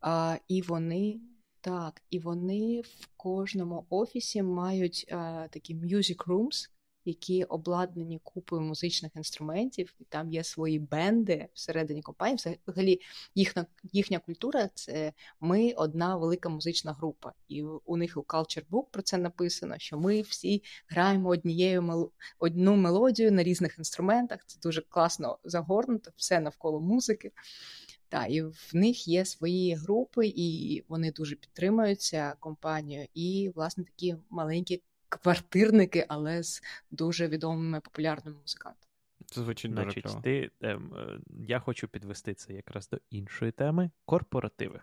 [0.00, 1.20] А, І вони
[1.64, 6.68] так, і вони в кожному офісі мають а, такі music rooms,
[7.04, 12.58] які обладнані купою музичних інструментів, і там є свої бенди всередині компанії.
[12.66, 13.00] Взагалі,
[13.34, 17.32] їхня їхня культура це ми одна велика музична група.
[17.48, 22.76] І у них у Culture Book про це написано, що ми всі граємо однією одну
[22.76, 24.44] мелодію на різних інструментах.
[24.46, 27.32] Це дуже класно загорнуто, все навколо музики.
[28.14, 33.08] Так, і в них є свої групи, і вони дуже підтримуються компанією.
[33.14, 38.92] І, власне, такі маленькі квартирники, але з дуже відомими популярними музикантами.
[39.26, 40.20] Це звучить Значить, кльово.
[40.20, 44.80] ти, ем, е, Я хочу підвести це якраз до іншої теми корпоративи.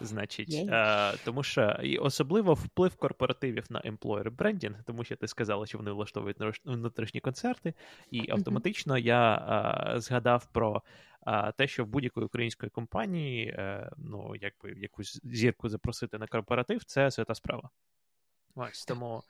[0.00, 5.66] Значить, е, тому що і особливо вплив корпоративів на employer брендінг, тому що ти сказала,
[5.66, 7.74] що вони влаштовують внутрішні концерти,
[8.10, 9.04] і автоматично mm-hmm.
[9.04, 9.34] я
[9.96, 10.82] е, згадав про
[11.26, 16.84] е, те, що в будь-якої української компанії, е, ну якби якусь зірку запросити на корпоратив,
[16.84, 17.70] це свята справа.
[18.54, 19.22] Ось тому.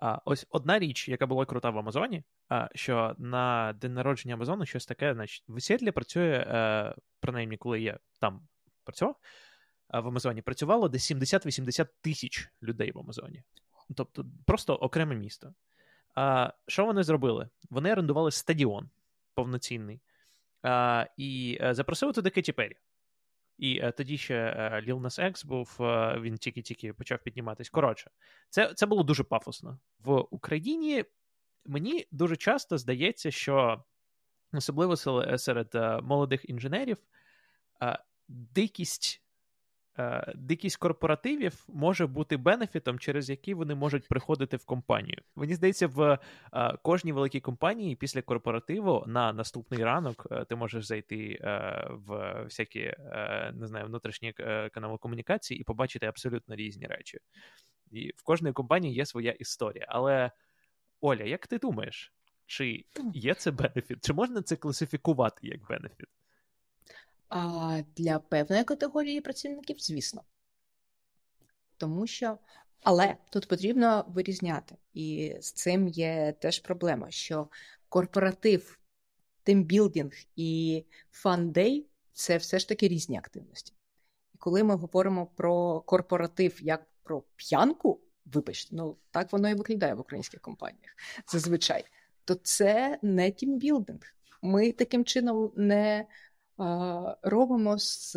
[0.00, 4.66] А, Ось одна річ, яка була крута в Амазоні, а, що на день народження Амазону
[4.66, 8.48] щось таке, значить, в Сіетлі працює, е, принаймні, коли я там
[8.84, 9.16] працював,
[9.92, 13.42] в Амазоні працювало десь 70-80 тисяч людей в Амазоні.
[13.96, 15.54] Тобто просто окреме місто.
[16.14, 17.48] А, Що вони зробили?
[17.70, 18.90] Вони орендували стадіон
[19.34, 20.00] повноцінний
[20.62, 22.76] а, і е, запросили туди Кеті Перрі.
[23.58, 25.76] І а, е, тоді ще е, Lil Nas X був,
[26.22, 27.70] він тільки-тільки почав підніматись.
[27.70, 28.10] Коротше,
[28.48, 29.78] це це було дуже пафосно.
[29.98, 31.04] В Україні
[31.66, 33.84] мені дуже часто здається, що
[34.52, 34.96] особливо
[35.38, 36.98] серед молодих інженерів
[38.28, 39.29] дикість Е,
[40.34, 45.18] дикість корпоративів може бути бенефітом, через який вони можуть приходити в компанію.
[45.36, 46.18] Мені здається, в
[46.52, 51.38] е, кожній великій компанії після корпоративу на наступний ранок е, ти можеш зайти
[51.90, 52.94] в всякі
[53.52, 54.32] не знаю, внутрішні
[54.72, 57.18] канали комунікації і побачити абсолютно різні речі.
[57.90, 59.86] І в кожній компанії є своя історія.
[59.88, 60.30] Але
[61.00, 62.12] Оля, як ти думаєш,
[62.46, 62.84] чи
[63.14, 64.04] є це бенефіт?
[64.04, 66.08] Чи можна це класифікувати як бенефіт?
[67.30, 70.22] А для певної категорії працівників, звісно.
[71.76, 72.38] Тому що,
[72.82, 77.48] але тут потрібно вирізняти, і з цим є теж проблема, що
[77.88, 78.78] корпоратив,
[79.42, 83.74] тимбілдинг і fun day– це все ж таки різні активності.
[84.34, 89.94] І коли ми говоримо про корпоратив як про п'янку, вибачте, ну так воно і виглядає
[89.94, 91.84] в українських компаніях зазвичай,
[92.24, 94.00] то це не тімбілдинг.
[94.42, 96.06] Ми таким чином не
[97.22, 98.16] робимо з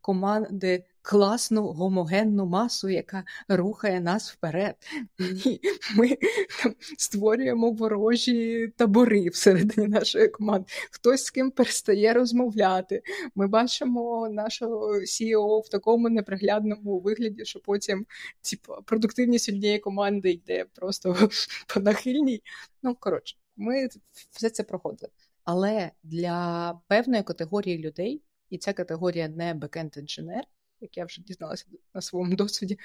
[0.00, 4.74] команди класну гомогенну масу, яка рухає нас вперед.
[5.18, 5.60] Ні,
[5.96, 6.18] Ми
[6.62, 10.66] там створюємо ворожі табори всередині нашої команди.
[10.90, 13.02] Хтось з ким перестає розмовляти.
[13.34, 18.06] Ми бачимо нашого CEO в такому неприглядному вигляді, що потім
[18.50, 21.28] типу, продуктивність однієї команди йде просто
[21.74, 22.42] по нахильній.
[22.82, 23.88] Ну, коротше, ми
[24.30, 25.10] все це проходили.
[25.44, 30.44] Але для певної категорії людей, і ця категорія не бекенд інженер
[30.84, 32.78] як я вже дізналася на своєму досвіді,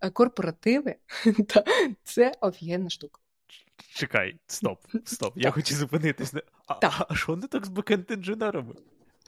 [0.00, 0.96] е, корпоративи
[2.02, 3.20] це офігенна штука.
[3.94, 5.32] Чекай, стоп, стоп.
[5.36, 6.34] Я хочу зупинитись.
[6.66, 8.74] А, а що не так з бекенд-інженерами?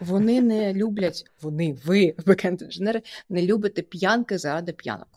[0.00, 5.08] Вони не люблять, вони, ви, бекенд-інженери, не любите п'янки заради п'янок.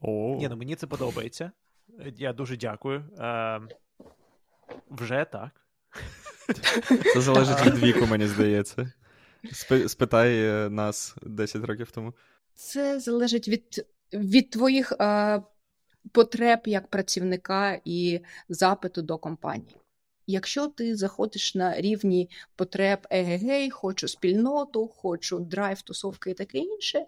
[0.00, 0.36] О.
[0.38, 1.52] Ні, ну мені це подобається.
[2.16, 3.04] Я дуже дякую.
[4.90, 5.50] Вже так.
[7.12, 8.92] Це залежить від віку, мені здається.
[9.86, 12.14] Спитай е, нас 10 років тому.
[12.54, 15.42] Це залежить від від твоїх е,
[16.12, 19.76] потреб як працівника і запиту до компанії.
[20.26, 27.06] Якщо ти заходиш на рівні потреб егегей, хочу спільноту, хочу драйв, тусовки і таке інше,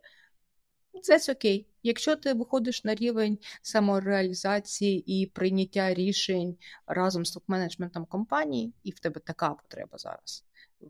[1.03, 1.67] це окей.
[1.87, 6.57] Якщо ти виходиш на рівень самореалізації і прийняття рішень
[6.87, 10.45] разом з топ-менеджментом компанії, і в тебе така потреба зараз,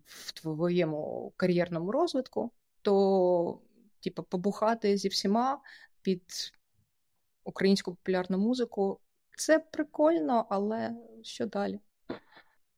[0.05, 2.51] в твоєму кар'єрному розвитку,
[2.82, 3.61] то
[4.01, 5.61] типу, побухати зі всіма
[6.03, 6.22] під
[7.45, 9.01] українську популярну музику
[9.36, 11.80] це прикольно, але що далі?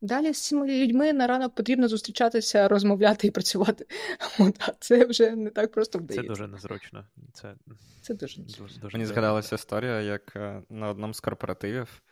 [0.01, 3.87] Далі з цими людьми на ранок потрібно зустрічатися, розмовляти і працювати.
[4.81, 6.23] Це вже не так просто вдається.
[6.23, 7.05] Це дуже незручно.
[7.33, 7.55] Це
[8.03, 8.81] це дуже незручно.
[8.83, 12.03] Дуже Мені згадалася історія, як е, на одному з корпоративів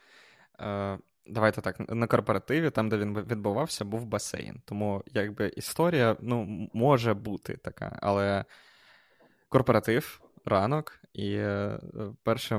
[0.60, 4.62] е, Давайте так, на корпоративі, там, де він відбувався, був басейн.
[4.64, 8.44] Тому якби історія ну, може бути така, але
[9.48, 11.80] корпоратив, ранок, і е,
[12.22, 12.58] перший,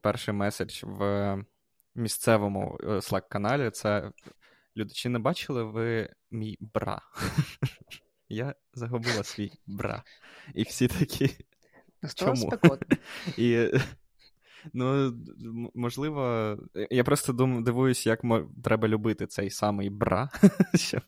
[0.00, 1.36] перший меседж в
[1.98, 4.10] місцевому е, Slack-каналі це
[4.76, 7.00] люди, чи не бачили ви мій бра?
[8.28, 10.02] Я загубила свій бра.
[10.54, 11.36] І всі такі.
[12.14, 12.52] Чому?
[13.36, 13.70] І
[14.72, 15.12] Ну,
[15.74, 16.56] можливо,
[16.90, 18.20] я просто дум, дивуюсь, як
[18.64, 20.30] треба любити цей самий бра,
[20.74, 21.02] щоб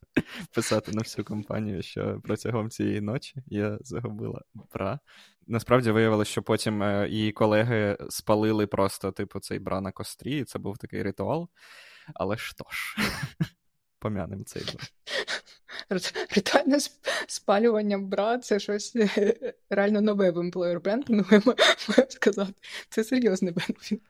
[0.54, 4.42] писати на всю компанію, що протягом цієї ночі я загубила
[4.74, 4.98] бра.
[5.46, 10.44] Насправді виявилося, що потім е, її колеги спалили просто, типу, цей бра на кострі, і
[10.44, 11.48] це був такий ритуал.
[12.14, 12.96] Але що ж,
[13.98, 14.84] пом'янемо цей бра.
[16.36, 16.78] Ритуальне
[17.26, 22.54] спалювання бра це щось е, реально нове в employer бренду, маю сказати.
[22.88, 24.02] Це серйозний бенефіт.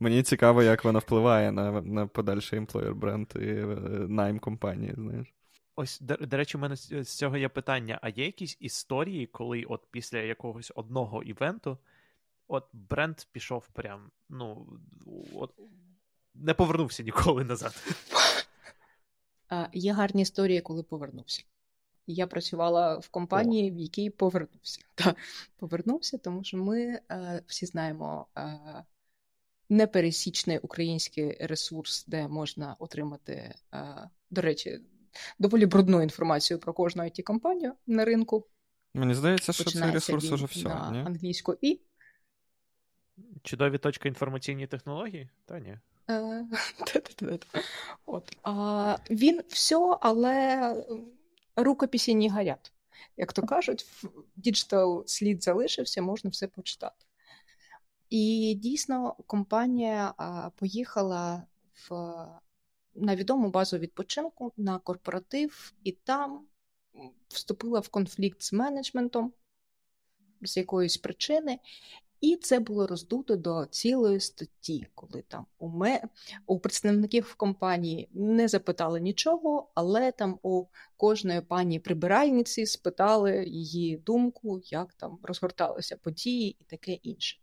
[0.00, 3.64] Мені цікаво, як воно впливає на на подальший employer бренд і е,
[4.08, 5.34] найм компанії, знаєш.
[5.76, 9.64] Ось, до, до речі, у мене з цього є питання: а є якісь історії, коли
[9.68, 11.78] от після якогось одного івенту
[12.50, 14.66] от бренд пішов прям, ну,
[15.34, 15.54] от,
[16.34, 17.74] не повернувся ніколи назад.
[19.72, 21.42] Є гарні історії, коли повернувся.
[22.06, 24.80] Я працювала в компанії, в якій повернувся.
[24.94, 25.14] Та,
[25.56, 28.58] Повернувся, тому що ми е, всі знаємо е,
[29.68, 34.80] непересічний український ресурс, де можна отримати, е, до речі,
[35.38, 38.46] доволі брудну інформацію про кожну it компанію на ринку.
[38.94, 40.68] Мені здається, що цей ресурс уже все.
[40.68, 40.98] на ні?
[40.98, 41.80] англійську і.
[43.42, 45.28] Чудові точки інформаційні технології?
[45.44, 45.78] Та ні.
[46.10, 46.46] Е,
[48.06, 48.36] От.
[48.42, 50.74] А, Він все, але
[51.56, 52.72] рукописі не горять.
[53.16, 53.86] Як то кажуть,
[54.36, 57.06] діджитал слід залишився, можна все почитати.
[58.10, 60.14] І дійсно компанія
[60.56, 61.42] поїхала
[61.74, 61.90] в,
[62.94, 66.46] на відому базу відпочинку на корпоратив, і там
[67.28, 69.32] вступила в конфлікт з менеджментом
[70.42, 71.58] з якоїсь причини,
[72.20, 76.02] і це було роздуто до цілої статті, коли там у ме...
[76.46, 80.64] у представників компанії не запитали нічого, але там у
[80.96, 87.38] кожної пані прибиральниці спитали її думку, як там розгорталися події і таке інше.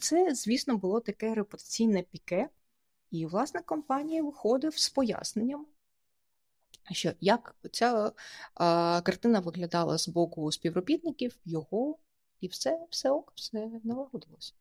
[0.00, 2.48] Це, звісно, було таке репутаційне піке,
[3.10, 5.66] і власник компанії виходив з поясненням.
[6.92, 8.12] Що як ця
[8.54, 11.98] а, картина виглядала з боку співробітників, його
[12.42, 14.52] і все все ок, все налагодилося.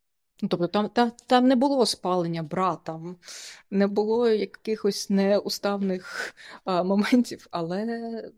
[0.42, 3.18] Ну, Тобто там там, там не було спалення бра, там
[3.70, 8.32] не було якихось неуставних а, моментів, але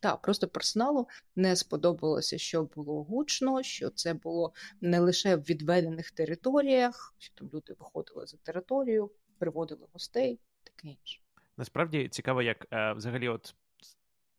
[0.00, 6.10] так, просто персоналу не сподобалося, що було гучно, що це було не лише в відведених
[6.10, 11.20] територіях, що там люди виходили за територію, приводили гостей, таке інше.
[11.56, 13.54] Насправді цікаво, як е, взагалі, от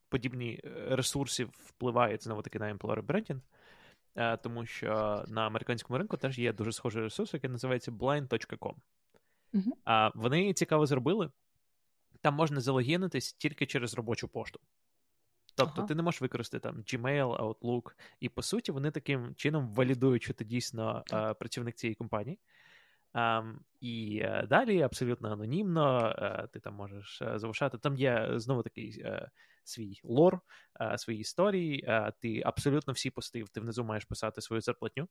[0.09, 3.39] подібні ресурси впливають знову таки на employer branding,
[4.43, 8.73] тому що на американському ринку теж є дуже схожий ресурс, який називається blind.com.
[9.85, 11.29] А Вони цікаво зробили.
[12.21, 14.59] Там можна залогінитись тільки через робочу пошту.
[15.55, 15.87] Тобто ага.
[15.87, 20.33] ти не можеш використати там Gmail, Outlook, і по суті вони таким чином валідують, що
[20.33, 22.39] ти дійсно uh, працівник цієї компанії.
[23.13, 27.77] Um, і uh, далі абсолютно анонімно, uh, ти там можеш uh, залишати.
[27.77, 29.05] Там є знову такий
[29.65, 30.39] свій лор,
[30.97, 31.87] свої історії.
[32.21, 35.07] Ти абсолютно всі пости, ти внизу маєш писати свою зарплатню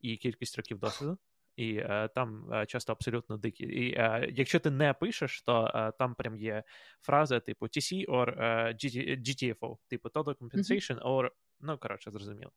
[0.00, 1.18] і кількість років досвіду
[1.60, 3.64] і е, там е, часто абсолютно дикі.
[3.64, 6.62] І е, якщо ти не пишеш, то там прям є
[7.00, 8.38] фраза типу TC or
[9.28, 11.30] GTFO, типу Total Compensation, or,
[11.60, 12.52] ну, коротше, зрозуміло.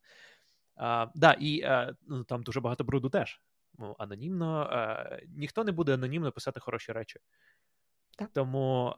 [1.15, 1.63] Да, і
[2.07, 3.41] ну, там дуже багато бруду теж.
[3.77, 4.69] Ну, Анонімно,
[5.27, 7.19] ніхто не буде анонімно писати хороші речі.
[8.17, 8.29] Так.
[8.33, 8.95] Тому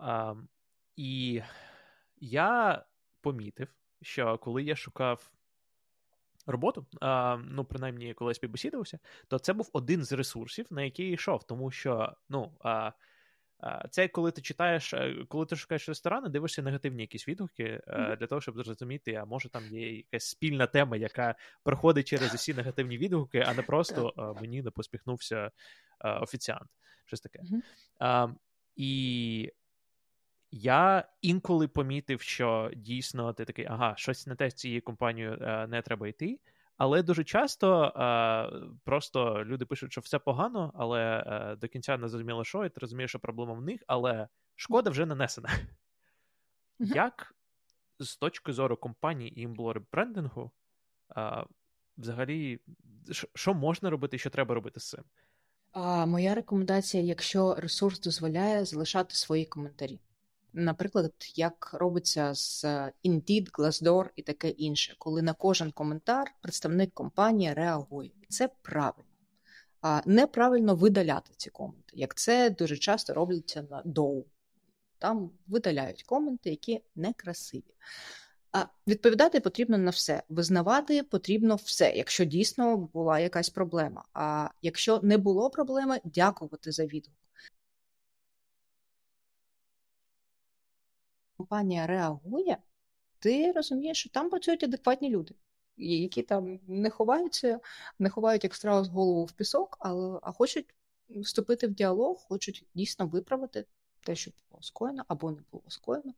[0.96, 1.42] і
[2.26, 2.86] я
[3.22, 3.68] помітив,
[4.02, 5.32] що коли я шукав
[6.46, 11.06] роботу, а, ну принаймні, коли я співбесідувався, то це був один з ресурсів, на який
[11.06, 12.52] я йшов, тому що ну.
[12.64, 12.92] А,
[13.90, 18.18] це коли ти читаєш, е, коли ти шукаєш ресторани, дивишся негативні якісь відгуки mm-hmm.
[18.18, 22.54] для того, щоб зрозуміти, а може там є якась спільна тема, яка проходить через усі
[22.54, 25.52] негативні відгуки, а не просто мені не поспіхнувся
[26.22, 26.70] офіціант.
[27.06, 27.40] Щось таке.
[28.02, 28.36] Mm-hmm.
[28.76, 29.52] І
[30.52, 35.68] я інколи помітив, що дійсно ти такий, ага, щось не те з цією компанією е,
[35.68, 36.40] не треба йти.
[36.78, 38.52] Але дуже часто е,
[38.84, 42.80] просто люди пишуть, що все погано, але е, до кінця не зрозуміло, що, і ти
[42.80, 45.50] розумієш, що проблема в них, але шкода вже нанесена.
[46.80, 46.96] Mm-hmm.
[46.96, 47.36] Як
[48.00, 50.52] з точки зору компанії і імблори брендингу,
[51.18, 51.44] е,
[51.98, 52.60] взагалі,
[53.36, 55.04] що можна робити що треба робити з цим?
[55.72, 60.00] А, Моя рекомендація, якщо ресурс дозволяє, залишати свої коментарі
[60.56, 62.66] наприклад, як робиться з
[63.06, 68.12] Indeed, Glassdoor і таке інше, коли на кожен коментар представник компанії реагує.
[68.30, 69.10] Це правильно.
[69.82, 74.26] А неправильно видаляти ці коменти, як це дуже часто робляться на доу.
[74.98, 77.74] Там видаляють коменти, які некрасиві.
[78.52, 80.24] А відповідати потрібно на все.
[80.30, 84.06] Визнавати потрібно все, якщо дійсно була якась проблема.
[84.14, 87.25] А якщо не було проблеми, дякувати за відгук.
[91.46, 92.58] Компанія реагує,
[93.20, 95.36] ти розумієш, що там працюють адекватні люди,
[95.78, 97.60] які там не ховаються,
[98.00, 100.76] не ховають як страус голову в пісок, але а хочуть
[101.10, 103.66] вступити в діалог, хочуть дійсно виправити
[104.04, 106.14] те, що було скоєно або не було скоєно.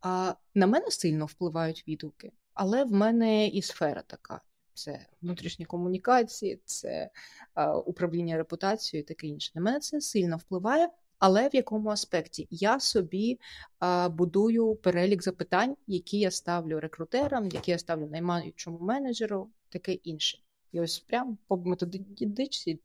[0.00, 4.40] А на мене сильно впливають відгуки, але в мене і сфера така.
[4.74, 7.10] Це внутрішні комунікації, це
[7.54, 9.52] а, управління репутацією і таке інше.
[9.54, 10.88] На мене це сильно впливає,
[11.20, 13.40] але в якому аспекті я собі
[13.78, 20.38] а, будую перелік запитань, які я ставлю рекрутерам, які я ставлю наймаючому менеджеру, таке інше.
[20.72, 22.80] І ось прямо по методичці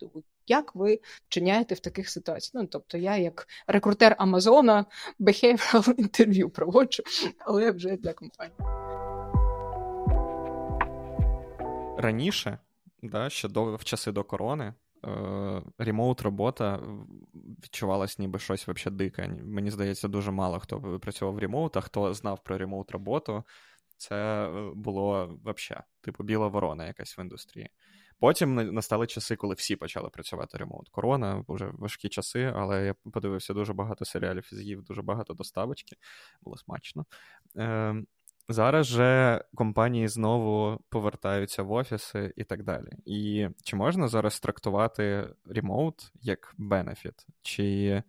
[0.47, 2.63] як ви вчиняєте в таких ситуаціях?
[2.63, 4.85] Ну, тобто, я як рекрутер Амазона
[5.19, 7.03] behavioral інтерв'ю проводжу,
[7.39, 8.57] але вже для компанії.
[11.97, 12.59] Раніше,
[13.03, 14.73] да, ще до в часи до корони,
[15.77, 16.79] ремоут робота
[17.63, 19.27] відчувалась ніби щось вообще дике.
[19.43, 23.43] Мені здається, дуже мало хто працював в ремоут, а хто знав про ремоут роботу,
[23.97, 24.15] це
[24.47, 27.69] е, було вообще, типу, біла ворона якась в індустрії.
[28.19, 30.89] Потім настали часи, коли всі почали працювати ремоут.
[30.89, 35.95] Корона, вже важкі часи, але я подивився дуже багато серіалів з'їв дуже багато доставочки,
[36.41, 37.05] було смачно.
[37.57, 37.95] Е,
[38.49, 42.87] Зараз же компанії знову повертаються в офіси і так далі.
[43.05, 47.25] І чи можна зараз трактувати ремоут як бенефіт?
[47.41, 48.03] Чи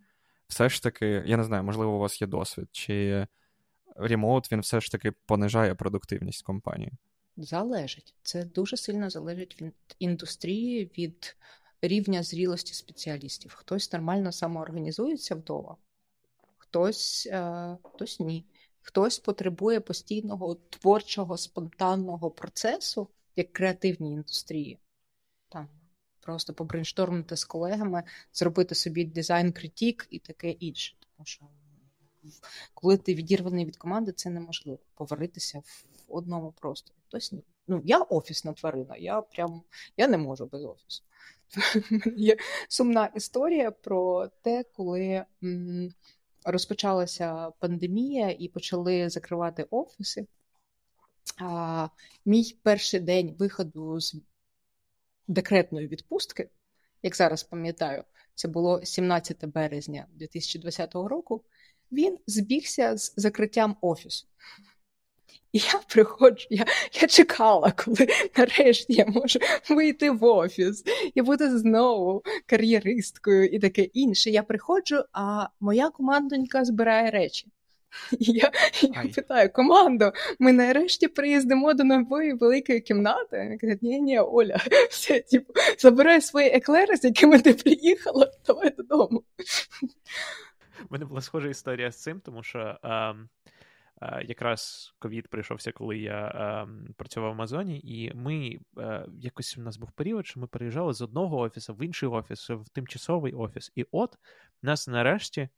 [0.47, 3.27] все ж таки, я не знаю, можливо, у вас є досвід, чи
[3.95, 6.91] ремоут він все ж таки понижає продуктивність компанії?
[7.37, 8.15] Залежить.
[8.23, 11.37] Це дуже сильно залежить від індустрії, від
[11.81, 13.53] рівня зрілості спеціалістів.
[13.53, 15.75] Хтось нормально самоорганізується вдома,
[16.57, 18.45] хтось, е, хтось ні.
[18.87, 24.79] Хтось потребує постійного творчого спонтанного процесу, як креативній індустрії.
[25.49, 25.67] Там
[26.19, 30.95] просто побрейнштормити з колегами, зробити собі дизайн-критік і таке інше.
[30.99, 31.45] Тому що
[32.73, 36.95] коли ти відірваний від команди, це неможливо поваритися в одному просторі.
[37.07, 37.43] Хтось ні.
[37.67, 39.61] Ну, я офісна тварина, я прям
[39.97, 41.03] я не можу без офісу.
[42.17, 42.37] Є
[42.69, 45.25] сумна історія про те, коли.
[45.43, 45.93] М-
[46.47, 50.27] розпочалася пандемія і почали закривати офіси.
[51.41, 51.87] А,
[52.25, 54.15] Мій перший день виходу з
[55.27, 56.49] декретної відпустки,
[57.03, 58.03] як зараз пам'ятаю,
[58.35, 61.43] це було 17 березня 2020 року.
[61.91, 64.27] Він збігся з закриттям офісу.
[65.53, 66.65] І я приходжу, я
[67.01, 68.07] я чекала, коли
[68.37, 70.83] нарешті я можу вийти в офіс
[71.15, 74.29] і бути знову кар'єристкою і таке інше.
[74.29, 77.47] Я приходжу, а моя командонька збирає речі.
[78.19, 78.51] І я
[78.81, 83.37] я питаю: командо, ми нарешті приїздимо до нової великої кімнати.
[83.37, 84.57] Вони кажуть, ні, ні, Оля,
[84.89, 89.23] все, типу, забирай свої еклери, з якими ти приїхала, давай додому.
[90.79, 92.77] У мене була схожа історія з цим, тому що.
[92.81, 93.13] А...
[94.01, 99.77] Якраз ковід прийшовся, коли я е, працював в Амазоні, і ми е, якось у нас
[99.77, 103.71] був період, що ми переїжджали з одного офісу в інший офіс, в тимчасовий офіс.
[103.75, 104.17] І от
[104.61, 105.49] нас нарешті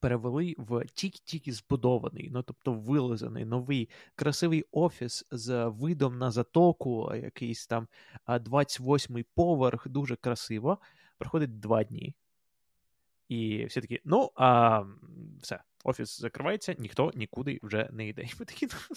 [0.00, 7.66] перевели в тільки-тільки збудований, ну тобто вилизаний новий красивий офіс з видом на затоку, якийсь
[7.66, 7.88] там
[8.28, 10.78] 28-й поверх, дуже красиво.
[11.18, 12.14] Проходить два дні.
[13.28, 14.82] І всі такі, ну, а
[15.42, 18.22] все, офіс закривається, ніхто нікуди вже не йде.
[18.22, 18.96] І ми такі, ну,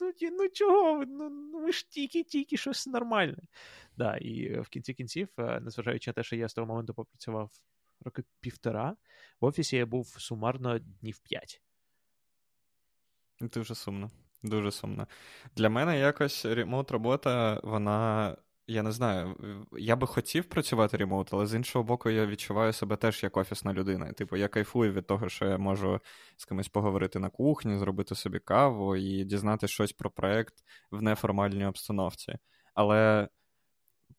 [0.00, 1.04] ну, ну чого?
[1.08, 3.42] Ну, ну ми ж тільки-тільки щось нормальне.
[3.96, 7.50] Да, І в кінці кінців, е, незважаючи на те, що я з того моменту попрацював
[8.00, 8.96] роки півтора,
[9.40, 11.62] в офісі я був сумарно днів п'ять.
[13.40, 14.10] Дуже сумно.
[14.42, 15.06] Дуже сумно.
[15.56, 18.36] Для мене якось ремонт робота, вона
[18.66, 19.36] я не знаю,
[19.72, 23.72] я би хотів працювати ремоут, але з іншого боку, я відчуваю себе теж як офісна
[23.72, 24.12] людина.
[24.12, 26.00] Типу, я кайфую від того, що я можу
[26.36, 30.54] з кимось поговорити на кухні, зробити собі каву і дізнатися щось про проект
[30.90, 32.38] в неформальній обстановці.
[32.74, 33.28] Але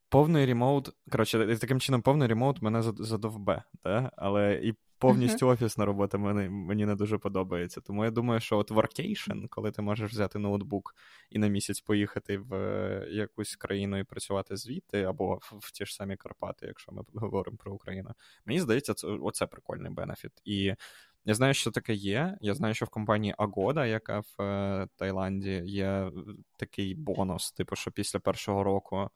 [0.10, 4.12] повний ремоут, коротше, таким чином, повний ремоут мене задовбе, да?
[4.18, 4.76] але і
[5.08, 7.82] повністю офісна робота мені, мені не дуже подобається.
[7.82, 10.96] Тому я думаю, що от workation, коли ти можеш взяти ноутбук
[11.30, 15.86] і на місяць поїхати в е, якусь країну і працювати звідти, або в, в ті
[15.86, 18.10] ж самі Карпати, якщо ми говоримо про Україну,
[18.46, 20.32] мені здається, це оце прикольний бенефіт.
[20.46, 20.76] І
[21.26, 22.38] я знаю, що таке є.
[22.42, 26.12] Я знаю, що в компанії Agoda, яка в е, Таїланді, є
[26.58, 29.10] такий бонус, типу, що після першого року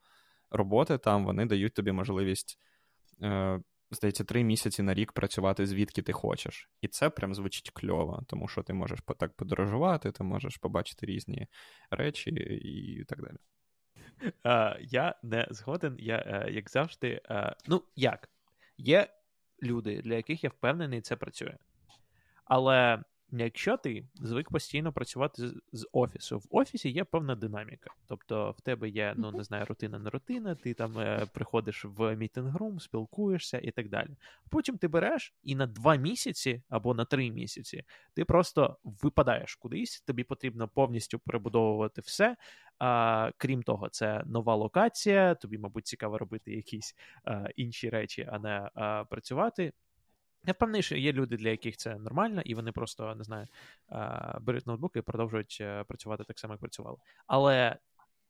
[0.52, 2.60] роботи там вони дають тобі можливість.
[3.24, 3.60] Е,
[3.92, 6.70] здається, три місяці на рік працювати звідки ти хочеш.
[6.82, 11.48] І це прям звучить кльово, тому що ти можеш так подорожувати, ти можеш побачити різні
[11.92, 13.38] речі і так далі.
[14.44, 17.22] Uh, я не згоден, я, uh, як завжди.
[17.30, 18.30] Uh, ну, як?
[18.78, 19.08] Є
[19.64, 21.58] люди, для яких я впевнений, це працює.
[22.46, 27.90] Але Якщо ти звик постійно працювати з, офісу, в офісі є певна динаміка.
[28.08, 32.16] Тобто в тебе є, ну не знаю, рутина не рутина, ти там е, приходиш в
[32.16, 34.10] мітинг-рум, спілкуєшся і так далі.
[34.50, 40.02] Потім ти береш і на два місяці або на три місяці ти просто випадаєш кудись,
[40.02, 42.38] тобі потрібно повністю перебудовувати все.
[42.80, 48.40] А, Крім того, це нова локація, тобі, мабуть, цікаво робити якісь а, інші речі, а
[48.40, 49.74] не а, працювати.
[50.48, 53.48] Я впевнений, що є люди, для яких це нормально, і вони просто не знаю,
[54.42, 56.98] беруть ноутбуки і продовжують е, працювати так само, як працювали.
[57.28, 57.78] Але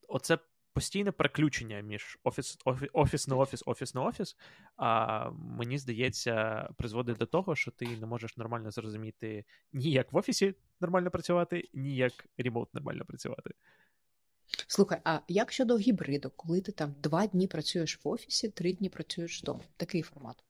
[0.08, 0.38] оце
[0.74, 4.36] постійне переключення між офіс, офіс, офіс на офіс, офіс на офіс,
[4.78, 10.18] а мені здається, призводить до того, що ти не можеш нормально зрозуміти ні як в
[10.18, 13.52] офісі нормально працювати, ні як ремоут нормально працювати.
[14.68, 18.90] Слухай, а як щодо гібриду, коли ти там два дні працюєш в офісі, три дні
[18.90, 19.62] працюєш вдома?
[19.78, 20.44] Такий формат?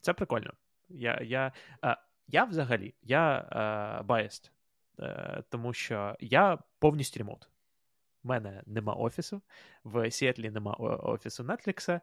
[0.00, 0.52] Це прикольно.
[0.94, 1.52] Я я,
[2.28, 3.48] я взагалі я
[4.08, 4.50] biased,
[5.00, 7.48] е, тому що я повністю ремонт.
[8.24, 9.42] У мене нема офісу,
[9.84, 10.72] в Сіетлі нема
[11.02, 12.00] офісу Netflix,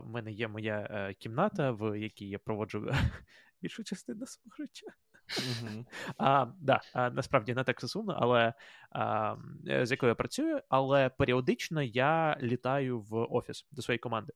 [0.00, 2.92] В мене є моя е, кімната, в якій я проводжу
[3.62, 4.86] більшу частину свого життя.
[5.28, 5.84] Mm-hmm.
[6.18, 8.54] А, да, Насправді не так сумно, але
[8.90, 9.36] а,
[9.82, 14.32] з якою я працюю, але періодично я літаю в офіс до своєї команди.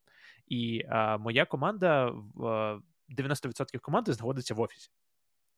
[0.46, 4.90] І а, моя команда в 90% команди знаходиться в офісі.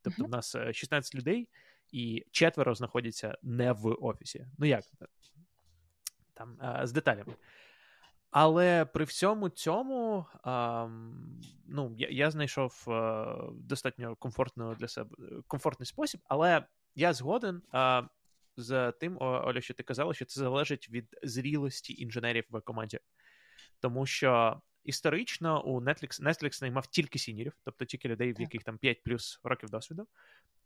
[0.03, 0.27] Тобто, uh-huh.
[0.27, 1.49] в нас 16 е, людей,
[1.93, 4.47] і четверо знаходяться не в офісі.
[4.59, 4.85] Ну як?
[6.35, 7.35] Там а, з деталями.
[8.31, 10.89] Але при всьому цьому а,
[11.67, 17.63] ну, я я знайшов а, е, достатньо комфортно для себе комфортний спосіб, але я згоден
[18.57, 22.99] з тим, Оля, що ти казала, що це залежить від зрілості інженерів в команді.
[23.81, 28.79] Тому що історично у Netflix Netflix наймав тільки сінірів, тобто тільки людей, в яких там
[28.79, 30.07] 5 плюс років досвіду.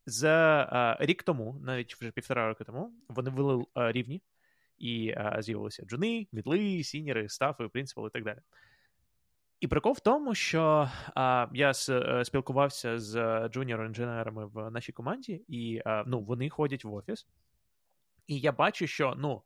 [0.07, 4.23] За а, рік тому, навіть вже півтора року тому, вони ввели а, рівні,
[4.79, 8.39] і а, з'явилися джуни, мідли, сінери, стафи, принципали і так далі.
[9.61, 13.17] І прикол в тому, що а, я с, е, спілкувався з
[13.49, 17.27] джуніор-інженерами в нашій команді, і а, ну, вони ходять в офіс.
[18.27, 19.43] І я бачу, що ну,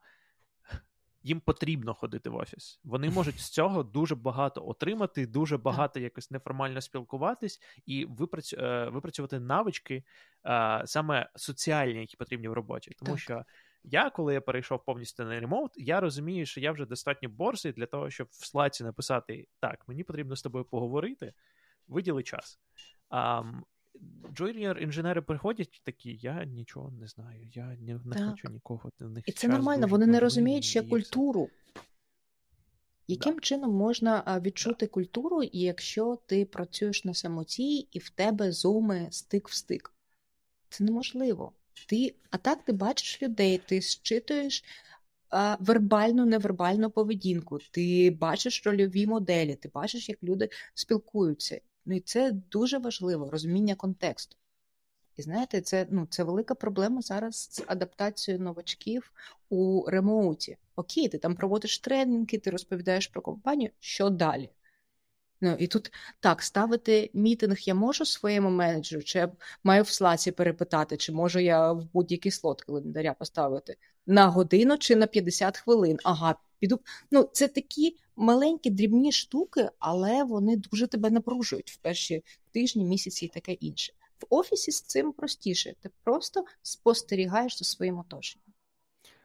[1.23, 2.81] їм потрібно ходити в офіс.
[2.85, 8.57] Вони можуть з цього дуже багато отримати, дуже багато якось неформально спілкуватись і випрацю...
[8.57, 10.05] Е, випрацювати навички
[10.47, 12.93] е, саме соціальні, які потрібні в роботі.
[12.99, 13.21] Тому так.
[13.21, 13.45] що
[13.85, 17.87] я, коли я перейшов повністю на ремоут, я розумію, що я вже достатньо борзий для
[17.87, 21.33] того, щоб в слаці написати: так, мені потрібно з тобою поговорити,
[21.89, 22.61] виділи час.
[23.11, 23.61] Um,
[24.35, 28.91] джуніор інженери приходять такі, я нічого не знаю, я не, не хочу нікого.
[29.01, 31.49] В них І це нормально, вони не розуміють ще культуру.
[33.09, 33.41] Яким да.
[33.41, 34.93] чином можна відчути да.
[34.93, 39.93] культуру, якщо ти працюєш на самоті і в тебе Zoom-и стик в стик?
[40.69, 41.53] Це неможливо.
[41.89, 44.65] Ти, А так ти бачиш людей, ти зчитуєш
[45.31, 51.61] а, вербальну, невербальну поведінку, ти бачиш рольові моделі, ти бачиш, як люди спілкуються.
[51.89, 54.37] Ну і це дуже важливо розуміння контексту.
[55.17, 59.13] І знаєте, це ну, це велика проблема зараз з адаптацією новачків
[59.49, 60.57] у ремоуті.
[60.77, 64.51] Окей, ти там проводиш тренінги, ти розповідаєш про компанію, що далі?
[65.41, 69.33] Ну і тут так, ставити мітинг я можу своєму менеджеру, чи я
[69.65, 73.77] маю в слаці перепитати, чи можу я в будь-який слот календаря поставити
[74.07, 75.99] на годину чи на 50 хвилин.
[76.05, 76.81] Ага, піду.
[77.11, 83.25] Ну, це такі маленькі дрібні штуки, але вони дуже тебе напружують в перші тижні, місяці
[83.25, 83.93] і таке інше.
[84.21, 85.75] В офісі з цим простіше.
[85.81, 88.45] Ти просто спостерігаєш за своїм оточенням.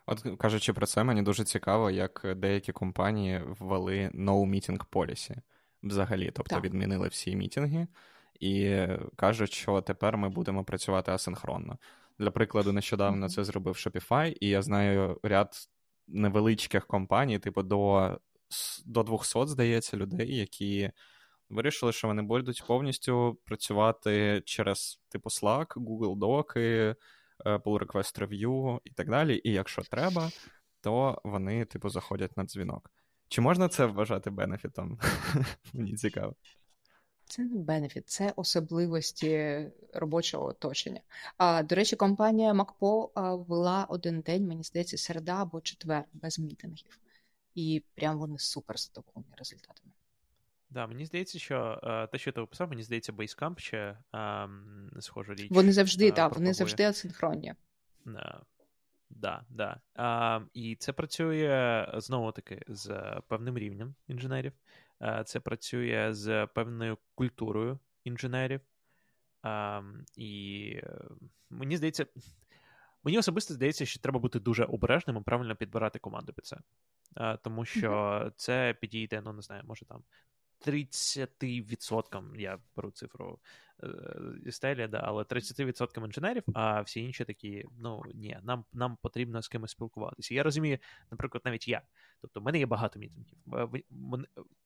[0.06, 5.36] От кажучи про це, мені дуже цікаво, як деякі компанії ввели no meeting policy
[5.84, 6.64] взагалі, тобто так.
[6.64, 7.88] відмінили всі мітинги
[8.40, 8.78] і
[9.16, 11.78] кажуть, що тепер ми будемо працювати асинхронно.
[12.20, 15.70] Для прикладу, нещодавно це зробив Shopify, і я знаю ряд
[16.08, 18.12] невеличких компаній, типу до
[18.86, 20.92] до 200, здається, людей, які
[21.50, 26.96] вирішили, що вони будуть повністю працювати через типу Slack, Google Доки,
[27.46, 29.42] е, Pull Request Review і так далі.
[29.44, 30.32] І якщо треба,
[30.82, 32.92] то вони, типу, заходять на дзвінок.
[33.28, 35.00] Чи можна це вважати бенефітом?
[35.74, 36.36] Мені цікаво.
[37.26, 41.02] Це не бенефіт, це особливості робочого оточення.
[41.38, 43.10] А, До речі, компанія MacPo
[43.46, 47.00] ввела один день, мені здається, середа або четвер без мітингів.
[47.56, 49.92] І прям вони супер задоволені результатами.
[50.74, 54.50] Да, мені здається, що е, те, що ти описав, мені здається, Basecamp ще е,
[55.00, 55.48] схожу річ.
[55.52, 57.54] Вони завжди, так, е, вони завжди асинхронні.
[58.06, 58.42] Да,
[59.10, 59.80] да, да.
[59.96, 64.54] А, І це працює знову таки з певним рівнем інженерів.
[65.04, 68.62] Е, це працює з певною культурою інженерів.
[70.18, 71.00] І е,
[71.50, 72.06] мені здається,
[73.04, 76.58] мені особисто здається, що треба бути дуже обережним і правильно підбирати команду під це.
[77.18, 80.04] Е, тому що це підійде, ну не знаю, може там
[80.68, 83.40] 30%, я беру цифру
[84.44, 89.42] зі стелі, да, але 30% інженерів, а всі інші такі, ну ні, нам нам потрібно
[89.42, 90.34] з кимось спілкуватися.
[90.34, 90.78] Я розумію,
[91.12, 91.82] наприклад, навіть я.
[92.22, 93.38] Тобто, в мене є багато мітингів.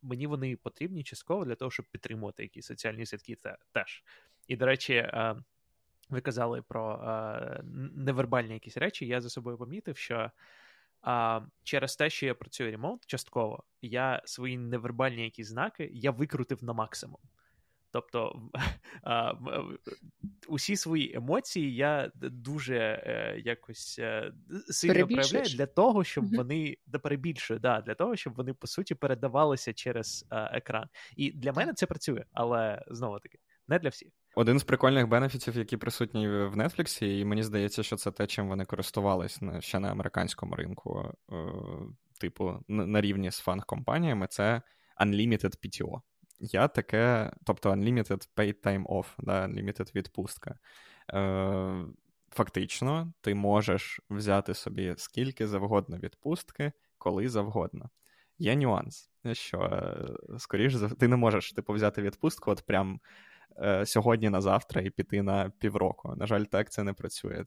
[0.02, 4.04] Мені вони потрібні частково для того, щоб підтримувати якісь соціальні святки це теж.
[4.48, 5.12] І, до речі,
[6.10, 7.00] ви казали про
[7.96, 9.08] невербальні якісь речі.
[9.08, 10.32] Я за собою помітив, що.
[11.10, 16.64] А через те, що я працюю ремонт частково, я свої невербальні якісь знаки я викрутив
[16.64, 17.20] на максимум.
[17.92, 18.50] Тобто
[19.04, 19.34] а,
[20.48, 24.34] усі свої емоції я дуже е, якось е,
[24.70, 26.36] сильно проявляю для того, щоб mm-hmm.
[26.36, 30.88] вони да перебільшую, да, для того, щоб вони по суті передавалися через е, екран.
[31.16, 34.12] І для мене це працює, але знову таки не для всіх.
[34.38, 38.48] Один з прикольних бенефітів, які присутні в Netflix, і мені здається, що це те, чим
[38.48, 41.36] вони користувались ще на американському ринку, е,
[42.20, 44.62] типу, на рівні з фан-компаніями, це
[45.02, 46.02] Unlimited PTO.
[46.40, 50.60] Я таке, тобто Unlimited Paid Time Off, да, Unlimited відпустка.
[51.14, 51.86] Е,
[52.30, 57.90] Фактично, ти можеш взяти собі скільки завгодно відпустки, коли завгодно.
[58.40, 63.00] Є нюанс, що, е, скоріш ти не можеш типу, взяти відпустку, от прям
[63.86, 66.14] сьогодні на завтра і піти на півроку.
[66.16, 67.46] На жаль, так це не працює.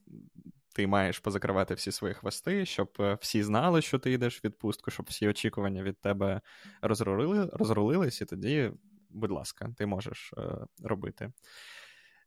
[0.74, 4.90] Ти маєш позакривати всі свої хвости, щоб е, всі знали, що ти йдеш в відпустку,
[4.90, 6.40] щоб всі очікування від тебе
[6.82, 8.72] розрулили, розрулились, і тоді,
[9.10, 11.32] будь ласка, ти можеш е, робити.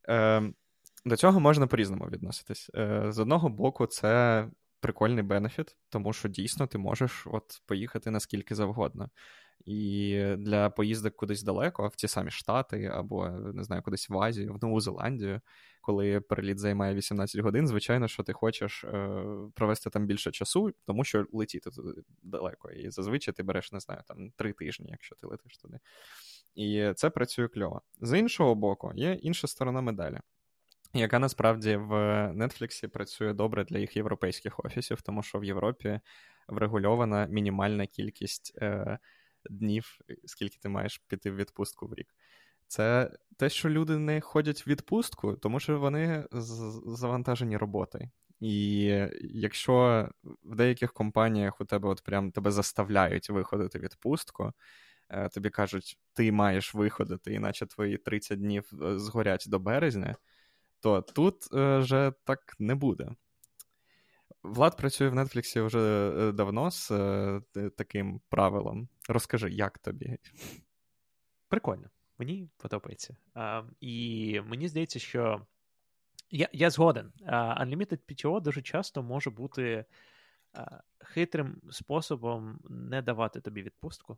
[0.09, 0.53] Е,
[1.05, 2.71] До цього можна по-різному відноситись.
[2.75, 4.47] Е, З одного боку, це
[4.79, 9.09] прикольний бенефіт, тому що дійсно ти можеш от поїхати наскільки завгодно.
[9.65, 14.53] І для поїздок кудись далеко, в ті самі Штати, або не знаю, кудись в Азію,
[14.53, 15.41] в Нову Зеландію,
[15.81, 19.19] коли переліт займає 18 годин, звичайно, що ти хочеш е,
[19.55, 22.71] провести там більше часу, тому що летіти туди далеко.
[22.71, 25.79] І зазвичай ти береш, не знаю, там три тижні, якщо ти летиш туди.
[26.55, 27.81] І це працює кльово.
[28.01, 30.19] З іншого боку, є інша сторона медалі.
[30.93, 31.93] Яка насправді в
[32.31, 35.99] Netflix працює добре для їх європейських офісів, тому що в Європі
[36.47, 38.99] врегульована мінімальна кількість е,
[39.49, 42.07] днів, скільки ти маєш піти в відпустку в рік.
[42.67, 46.25] Це те, що люди не ходять в відпустку, тому що вони
[46.85, 48.09] завантажені роботою.
[48.39, 48.83] І
[49.21, 50.09] якщо
[50.43, 54.53] в деяких компаніях у тебе от прям тебе заставляють виходити в відпустку,
[55.09, 60.15] е, тобі кажуть, ти маєш виходити, іначе твої 30 днів е, згорять до березня,
[60.79, 63.11] то тут е, вже так не буде.
[64.43, 66.89] Влад працює в Нетфліксі вже давно з
[67.77, 68.87] таким правилом.
[69.09, 70.17] Розкажи, як тобі?
[71.47, 71.89] Прикольно.
[72.17, 73.15] Мені подобається.
[73.33, 75.45] А, І мені здається, що
[76.29, 77.11] я я згоден.
[77.61, 79.85] Unlimited PTO дуже часто може бути
[80.99, 84.17] хитрим способом не давати тобі відпустку.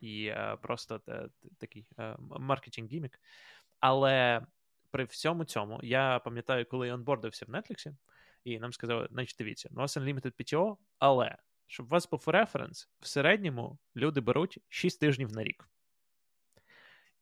[0.00, 0.32] І
[0.62, 1.00] просто
[1.58, 1.86] такий
[2.38, 3.20] маркетинг гімік.
[3.80, 4.46] Але
[4.90, 7.94] при всьому цьому я пам'ятаю, коли я онбордився в Netflix,
[8.44, 11.36] і нам сказали, значить, дивіться, у вас Unlimited PTO, але
[11.66, 15.68] щоб у вас був референс, в середньому люди беруть 6 тижнів на рік.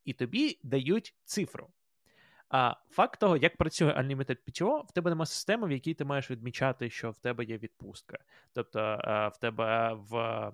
[0.04, 1.68] І тобі дають цифру.
[2.48, 6.30] А факт того, як працює Unlimited PTO, в тебе немає системи, в якій ти маєш
[6.30, 8.18] відмічати, що в тебе є відпустка.
[8.52, 8.98] Тобто
[9.34, 10.52] в тебе в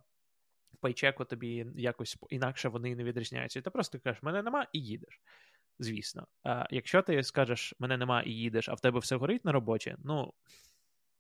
[0.80, 3.58] пейчеку тобі якось інакше вони не відрізняються.
[3.58, 5.20] І ти просто кажеш, мене нема, і їдеш.
[5.83, 6.26] Звісно.
[6.43, 9.97] А Якщо ти скажеш, мене нема і їдеш, а в тебе все горить на роботі,
[10.05, 10.35] ну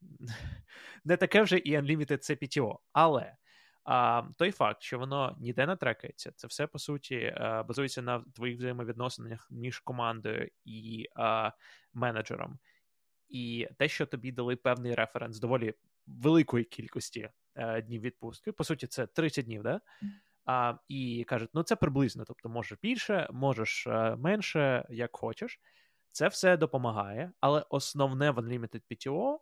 [1.04, 2.78] не таке вже і Unlimited це PTO.
[2.92, 3.36] Але
[3.84, 8.58] а той факт, що воно ніде не трекається, це все по суті базується на твоїх
[8.58, 11.50] взаємовідносинах між командою і а,
[11.92, 12.58] менеджером.
[13.28, 15.74] І те, що тобі дали певний референс доволі
[16.06, 19.80] великої кількості е, днів відпустки, по суті, це 30 днів, да?
[20.44, 25.60] А, І кажуть, ну це приблизно, тобто можеш більше, можеш е, менше, як хочеш.
[26.10, 29.38] Це все допомагає, але основне в Unlimited PTO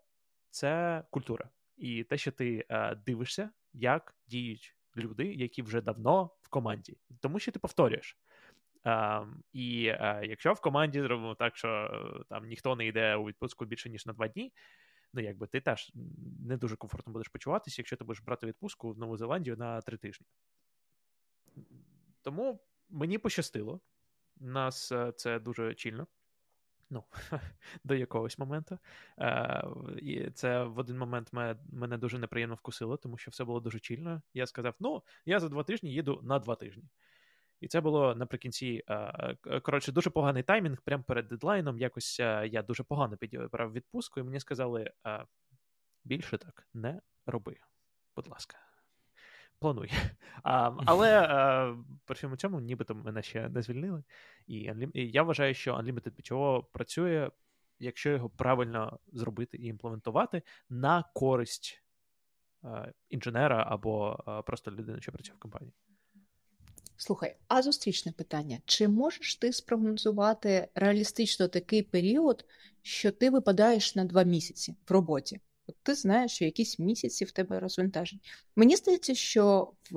[0.50, 1.50] це культура.
[1.76, 7.38] І те, що ти а, дивишся як діють люди, які вже давно в команді, тому
[7.38, 8.18] що ти повторюєш.
[8.84, 13.24] А, І а, якщо в команді зробимо так, що е, там ніхто не йде у
[13.24, 14.52] відпустку більше ніж на два дні,
[15.12, 15.92] ну якби ти теж
[16.40, 19.96] не дуже комфортно будеш почуватися, якщо ти будеш брати відпустку в Нову Зеландію на три
[19.96, 20.26] тижні.
[22.22, 23.80] Тому мені пощастило.
[24.36, 26.06] Нас е, це дуже чільно
[26.90, 27.04] ну,
[27.84, 28.78] до якогось моменту.
[29.18, 29.64] Е,
[29.98, 31.32] І це в один момент
[31.72, 34.22] мене, дуже неприємно вкусило, тому що все було дуже чільно.
[34.34, 36.84] Я сказав: ну, я за два тижні їду на два тижні.
[37.60, 38.82] І це було наприкінці.
[38.88, 40.82] Е, коротше, дуже поганий таймінг.
[40.82, 41.78] Прямо перед дедлайном.
[41.78, 44.92] Якось я дуже погано підібрав відпустку, і мені сказали:
[46.04, 47.56] більше так не роби.
[48.16, 48.69] Будь ласка
[49.60, 49.92] плануй.
[50.42, 54.02] А, Але а, при всьому цьому, нібито мене ще не звільнили.
[54.46, 54.56] І,
[54.94, 57.30] і я вважаю, що Unlimited PTO працює,
[57.78, 61.82] якщо його правильно зробити і імплементувати на користь
[62.62, 65.72] а, інженера або а, просто людини, що працює в компанії.
[66.96, 72.44] Слухай, а зустрічне питання: чи можеш ти спрогнозувати реалістично такий період,
[72.82, 75.40] що ти випадаєш на два місяці в роботі?
[75.70, 78.22] От ти знаєш, що якісь місяці в тебе розвантажені.
[78.56, 79.96] Мені здається, що в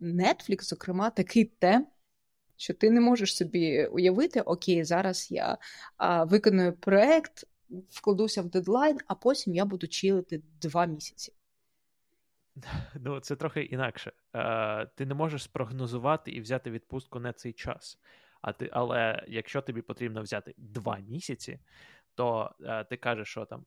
[0.00, 1.88] Netflix, зокрема, такий темп,
[2.56, 5.58] що ти не можеш собі уявити, окей, зараз я
[5.96, 7.44] а, виконую проект,
[7.90, 11.32] вкладуся в дедлайн, а потім я буду чилити два місяці.
[12.94, 14.12] Ну, це трохи інакше.
[14.34, 17.98] Е, Ти не можеш спрогнозувати і взяти відпустку на цей час.
[18.40, 21.58] А ти, Але якщо тобі потрібно взяти два місяці,
[22.14, 23.64] то е, ти кажеш, що там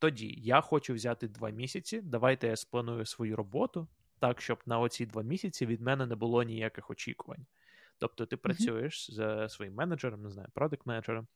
[0.00, 2.00] тоді я хочу взяти два місяці.
[2.00, 3.88] Давайте я спланую свою роботу
[4.18, 7.46] так, щоб на оці два місяці від мене не було ніяких очікувань.
[7.98, 11.26] Тобто ти працюєш з своїм менеджером, не знаю, продакт менеджером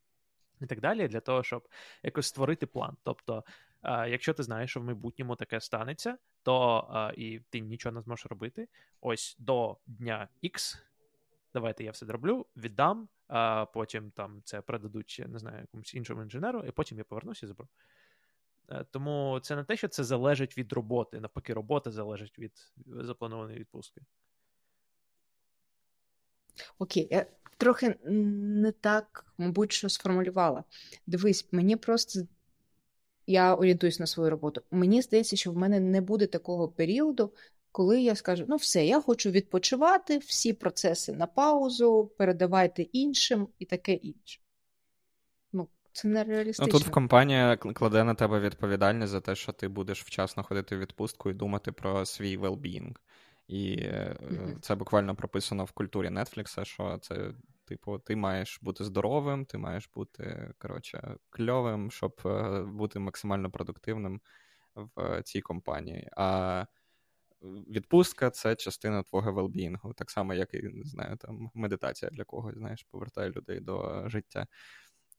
[0.60, 1.68] і так далі, для того, щоб
[2.02, 2.96] якось створити план.
[3.02, 3.44] Тобто,
[3.84, 8.68] якщо ти знаєш, що в майбутньому таке станеться, то і ти нічого не зможеш робити.
[9.00, 10.76] Ось до дня X,
[11.54, 16.64] давайте я все зроблю, віддам, а потім там це передадуть, не знаю, якомусь іншому інженеру,
[16.64, 17.68] і потім я повернуся і заберу.
[18.68, 21.20] Е, тому це не те, що це залежить від роботи.
[21.20, 22.52] Навпаки, робота залежить від
[22.86, 24.00] запланованої відпустки.
[26.78, 30.64] Окей, я трохи не так, мабуть, що сформулювала.
[31.06, 32.20] Дивись, мені просто
[33.26, 34.62] я орієнтуюсь на свою роботу.
[34.70, 37.32] Мені здається, що в мене не буде такого періоду,
[37.72, 43.64] коли я скажу: ну, все, я хочу відпочивати, всі процеси на паузу, передавайте іншим і
[43.64, 44.43] таке інше.
[45.95, 46.66] Це не реалістично.
[46.66, 50.76] Ну, Тут в компанія кладе на тебе відповідальність за те, що ти будеш вчасно ходити
[50.76, 52.97] в відпустку і думати про свій well-being.
[53.49, 54.61] І mm-hmm.
[54.61, 57.32] це буквально прописано в культурі Netflix, що це,
[57.64, 64.20] типу, ти маєш бути здоровим, ти маєш бути коротше, кльовим, щоб е, бути максимально продуктивним
[64.74, 66.09] в цій компанії.
[66.16, 66.66] А
[67.45, 72.57] відпустка це частина твого велбінгу, так само, як і не знаю, там медитація для когось,
[72.57, 74.47] знаєш, повертає людей до життя.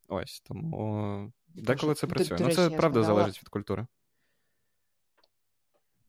[0.07, 2.37] Ось тому деколи це працює.
[2.41, 3.85] Ну, це правда залежить від культури.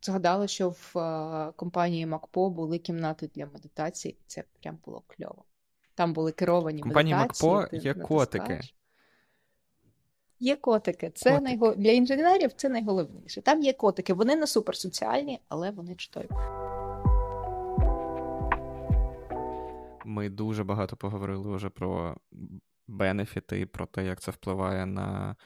[0.03, 5.45] Згадала, що в е, компанії МакПо були кімнати для медитації, і це прям було кльово.
[5.95, 7.51] Там були керовані компанії медитації.
[7.51, 8.61] компанії МакПо є котики.
[10.41, 11.11] Є котики.
[11.15, 11.45] Це котики.
[11.45, 11.75] Найго...
[11.75, 13.43] Для інженерів це найголовніше.
[13.43, 14.15] Там є котики.
[14.15, 16.29] Вони не суперсоціальні, але вони чудові.
[20.05, 22.17] Ми дуже багато поговорили вже про
[22.89, 25.37] бенефіти, про те, як це впливає на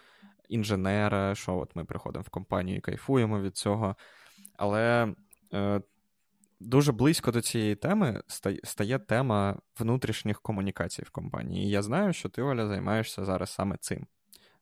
[0.48, 3.96] інженера, що от ми приходимо в компанію і кайфуємо від цього.
[4.56, 5.14] Але
[5.54, 5.80] е,
[6.60, 8.22] дуже близько до цієї теми
[8.64, 11.66] стає тема внутрішніх комунікацій в компанії.
[11.66, 14.06] І я знаю, що ти, Оля, займаєшся зараз саме цим.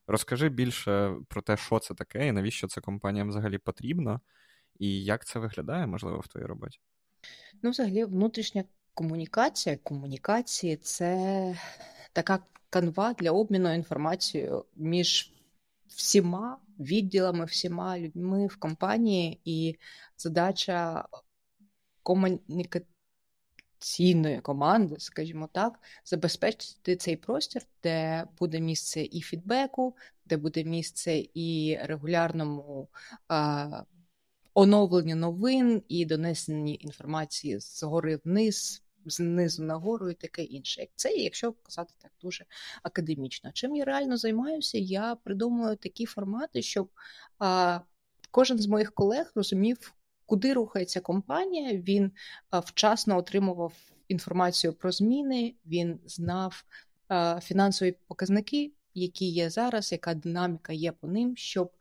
[0.06, 4.20] Розкажи більше про те, що це таке, і навіщо це компаніям взагалі потрібно,
[4.78, 6.78] і як це виглядає, можливо, в твоїй роботі?
[7.62, 8.64] Ну, взагалі, внутрішня
[8.94, 11.56] комунікація, комунікації це
[12.12, 12.38] така
[12.70, 15.32] канва для обміну інформацією між
[15.86, 19.76] всіма відділами, всіма людьми в компанії, і
[20.16, 21.08] задача
[22.02, 31.24] комунікаційної команди, скажімо так, забезпечити цей простір, де буде місце і фідбеку, де буде місце
[31.34, 32.88] і регулярному.
[33.28, 33.82] А,
[34.54, 40.86] Оновленню новин і донесені інформації згори вниз знизу нагору і таке інше.
[40.94, 42.44] Це, якщо казати так дуже
[42.82, 43.50] академічно.
[43.52, 46.90] Чим я реально займаюся, я придумую такі формати, щоб
[47.38, 47.80] а,
[48.30, 49.94] кожен з моїх колег розумів,
[50.26, 51.78] куди рухається компанія.
[51.78, 52.12] Він
[52.50, 53.74] а, вчасно отримував
[54.08, 56.64] інформацію про зміни, він знав
[57.08, 61.72] а, фінансові показники, які є зараз, яка динаміка є по ним, щоб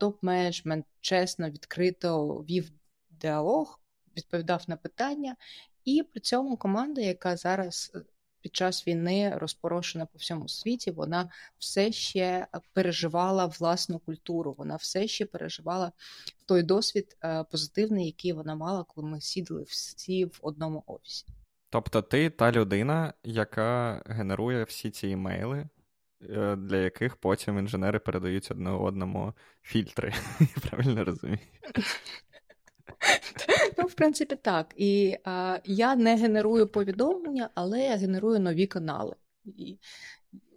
[0.00, 2.72] топ-менеджмент чесно, відкрито вів
[3.10, 3.80] діалог,
[4.16, 5.36] відповідав на питання
[5.84, 8.00] і при цьому команда, яка зараз е,
[8.40, 15.08] під час війни розпорошена по всьому світі, вона все ще переживала власну культуру, вона все
[15.08, 15.92] ще переживала
[16.46, 21.26] той досвід е, позитивний, який вона мала, коли ми сідали всі в одному офісі.
[21.70, 25.68] Тобто ти та людина, яка генерує всі ці імейли,
[26.30, 30.14] е, для яких потім інженери передають одне одному фільтри.
[30.70, 31.38] Правильно розумію?
[33.78, 34.74] Ну, в принципі, так.
[34.76, 39.14] І а, я не генерую повідомлення, але я генерую нові канали.
[39.44, 39.78] І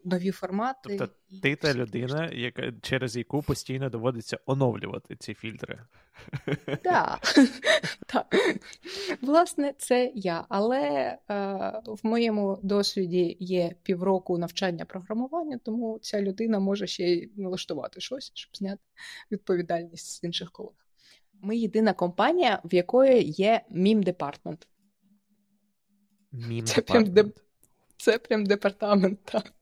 [0.05, 0.97] Нові формати.
[0.97, 5.79] Тобто ти та людина, яка через яку постійно доводиться оновлювати ці фільтри.
[6.83, 7.19] Так.
[8.05, 8.35] так.
[9.21, 10.45] Власне, це я.
[10.49, 11.17] Але е,
[11.85, 18.31] в моєму досвіді є півроку навчання програмування, тому ця людина може ще й налаштувати щось,
[18.33, 18.81] щоб зняти
[19.31, 20.84] відповідальність з інших колег.
[21.41, 24.67] Ми єдина компанія, в якої є meme department.
[26.31, 27.37] Meme це прям, деп...
[27.97, 29.53] це прям департамент, так.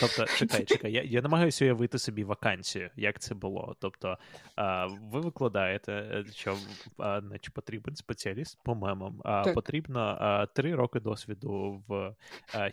[0.00, 3.76] Тобто, чекай, чекай, я я намагаюся уявити собі вакансію, як це було.
[3.80, 4.18] Тобто,
[4.56, 6.56] а, ви викладаєте, е, що
[6.98, 9.54] а, значить, потрібен спеціаліст по мемам, а так.
[9.54, 12.14] потрібно а, три роки досвіду в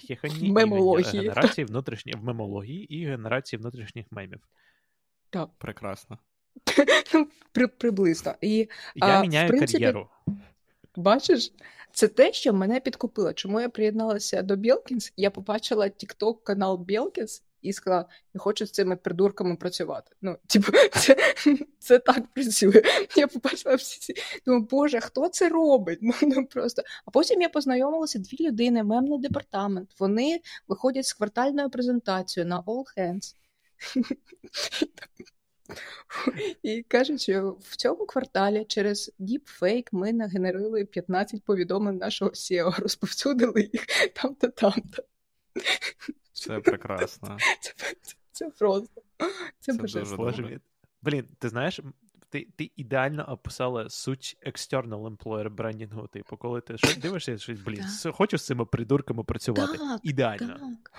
[0.08, 1.22] хехані Мемології.
[1.22, 4.40] генерації внутрішніх в мемології і генерації внутрішніх мемів.
[5.30, 5.50] Так.
[5.58, 6.18] Прекрасно.
[7.52, 8.36] При, Приблизно.
[8.42, 8.58] І,
[8.96, 10.08] Я а, міняю в принципі, кар'єру.
[10.96, 11.54] Бачиш,
[11.92, 13.34] це те, що мене підкупило.
[13.34, 15.14] Чому я приєдналася до Білкінс?
[15.18, 20.12] Я побачила TikTok канал Білкінс і сказала, я хочу з цими придурками працювати.
[20.22, 21.16] Ну, типу, це
[21.80, 22.82] це так працює.
[23.16, 24.22] Я побачила всі ці.
[24.46, 26.00] Думаю, Боже, хто це робить?
[26.02, 26.84] Ну, ну просто.
[27.06, 29.90] А потім я познайомилася дві людини, мемний департамент.
[30.00, 33.36] Вони виходять з квартальною презентацією на All Hands.
[36.64, 43.70] І кажуть, що в цьому кварталі через діпфейк ми нагенерили 15 повідомлень нашого SEO, розповсюдили
[43.74, 45.04] їх там-то, там-то.
[46.34, 47.38] Це прекрасно.
[47.62, 49.02] Це, це, це просто.
[49.60, 50.60] Це, це дуже
[51.02, 51.80] Блін, ти знаєш,
[52.30, 56.08] ти ти ідеально описала суть external employer брендінгу.
[56.08, 57.84] Типу, коли ти щось дивишся, щось, блін,
[58.14, 59.78] хочу з цими придурками працювати.
[59.78, 60.60] Так, ідеально.
[60.60, 60.92] Так,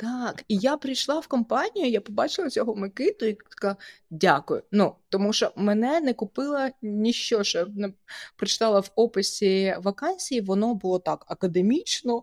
[0.00, 0.44] так.
[0.48, 3.76] І я прийшла в компанію, я побачила цього Микиту і така
[4.10, 4.62] дякую.
[4.72, 7.92] Ну, тому що мене не купила ніщо, що не
[8.36, 12.22] прочитала в описі вакансії, воно було так академічно.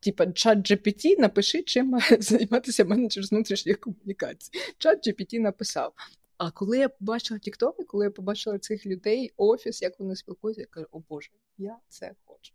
[0.00, 4.50] Типа чат GPT, напиши, чим має займатися менеджер з внутрішніх комунікацій.
[4.78, 5.92] Чат GPT написав.
[6.38, 10.66] А коли я побачила TikTok, коли я побачила цих людей, офіс, як вони спілкуються, я
[10.66, 12.54] кажу, о Боже, я це хочу.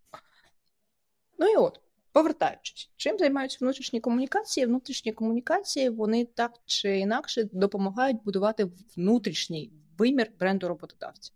[1.38, 1.80] Ну і от,
[2.12, 4.66] повертаючись, чим займаються внутрішні комунікації?
[4.66, 11.32] Внутрішні комунікації вони так чи інакше допомагають будувати внутрішній вимір бренду роботодавця.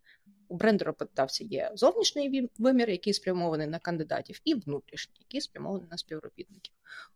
[0.47, 5.97] У бренду роботодавця є зовнішній вимір, який спрямований на кандидатів, і внутрішній, який спрямований на
[5.97, 6.73] співробітників.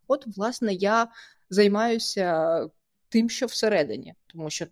[0.07, 1.07] От, власне, я
[1.49, 2.69] займаюся
[3.09, 4.65] тим, що всередині, тому що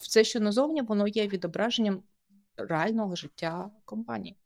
[0.00, 2.02] все, що назовні, воно є відображенням
[2.56, 4.36] реального життя компанії.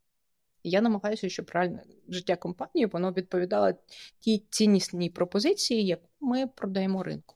[0.64, 3.72] Я намагаюся, щоб реальне життя компанії воно відповідало
[4.20, 7.33] тій ціннісній пропозиції, яку ми продаємо ринку.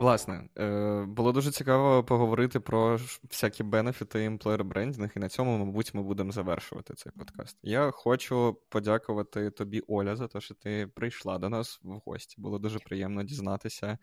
[0.00, 2.98] Власне, е, було дуже цікаво поговорити про
[3.30, 7.58] всякі бенефіти employer branding, і на цьому, мабуть, ми будемо завершувати цей подкаст.
[7.62, 12.36] Я хочу подякувати тобі, Оля, за те, що ти прийшла до нас в гості.
[12.38, 13.98] Було дуже приємно дізнатися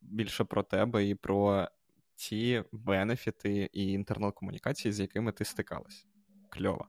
[0.00, 1.68] більше про тебе і про
[2.16, 6.06] ті бенефіти і інтернет-комунікації, з якими ти стикалась.
[6.50, 6.86] Кльово.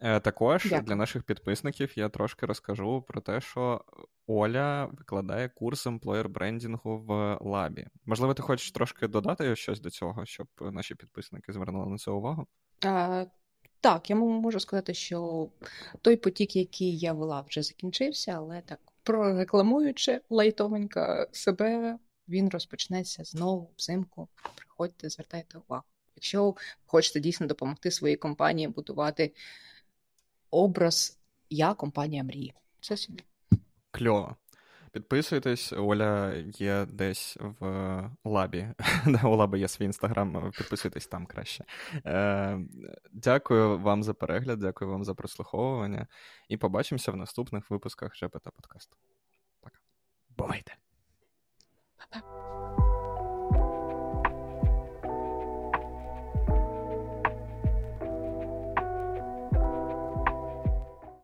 [0.00, 0.82] Е, також Дякую.
[0.82, 3.84] для наших підписників я трошки розкажу про те, що
[4.26, 7.86] Оля викладає курс емплоєр брендінгу в лабі.
[8.06, 12.46] Можливо, ти хочеш трошки додати щось до цього, щоб наші підписники звернули на це увагу?
[12.84, 13.26] А,
[13.80, 15.48] Так, я можу сказати, що
[16.02, 21.98] той потік, який я вела, вже закінчився, але так прорекламуючи лайтовенько себе,
[22.28, 24.28] він розпочнеться знову взимку.
[24.54, 25.84] Приходьте, звертайте увагу.
[26.16, 26.54] Якщо
[26.86, 29.32] хочете дійсно допомогти своїй компанії будувати
[30.54, 31.18] образ
[31.50, 32.54] Я компанія мрії.
[32.80, 33.24] Це собі.
[33.90, 34.36] Кльово.
[34.92, 38.68] Підписуйтесь, Оля є десь в лабі.
[39.24, 41.64] У лаби є свій інстаграм, підписуйтесь там краще.
[42.06, 42.58] Е,
[43.12, 46.06] Дякую вам за перегляд, дякую вам за прослуховування.
[46.48, 48.96] І побачимося в наступних випусках ЖПТ подкасту.
[49.60, 49.78] Пока.
[50.36, 50.76] Бувайте.
[51.96, 52.43] Па-па.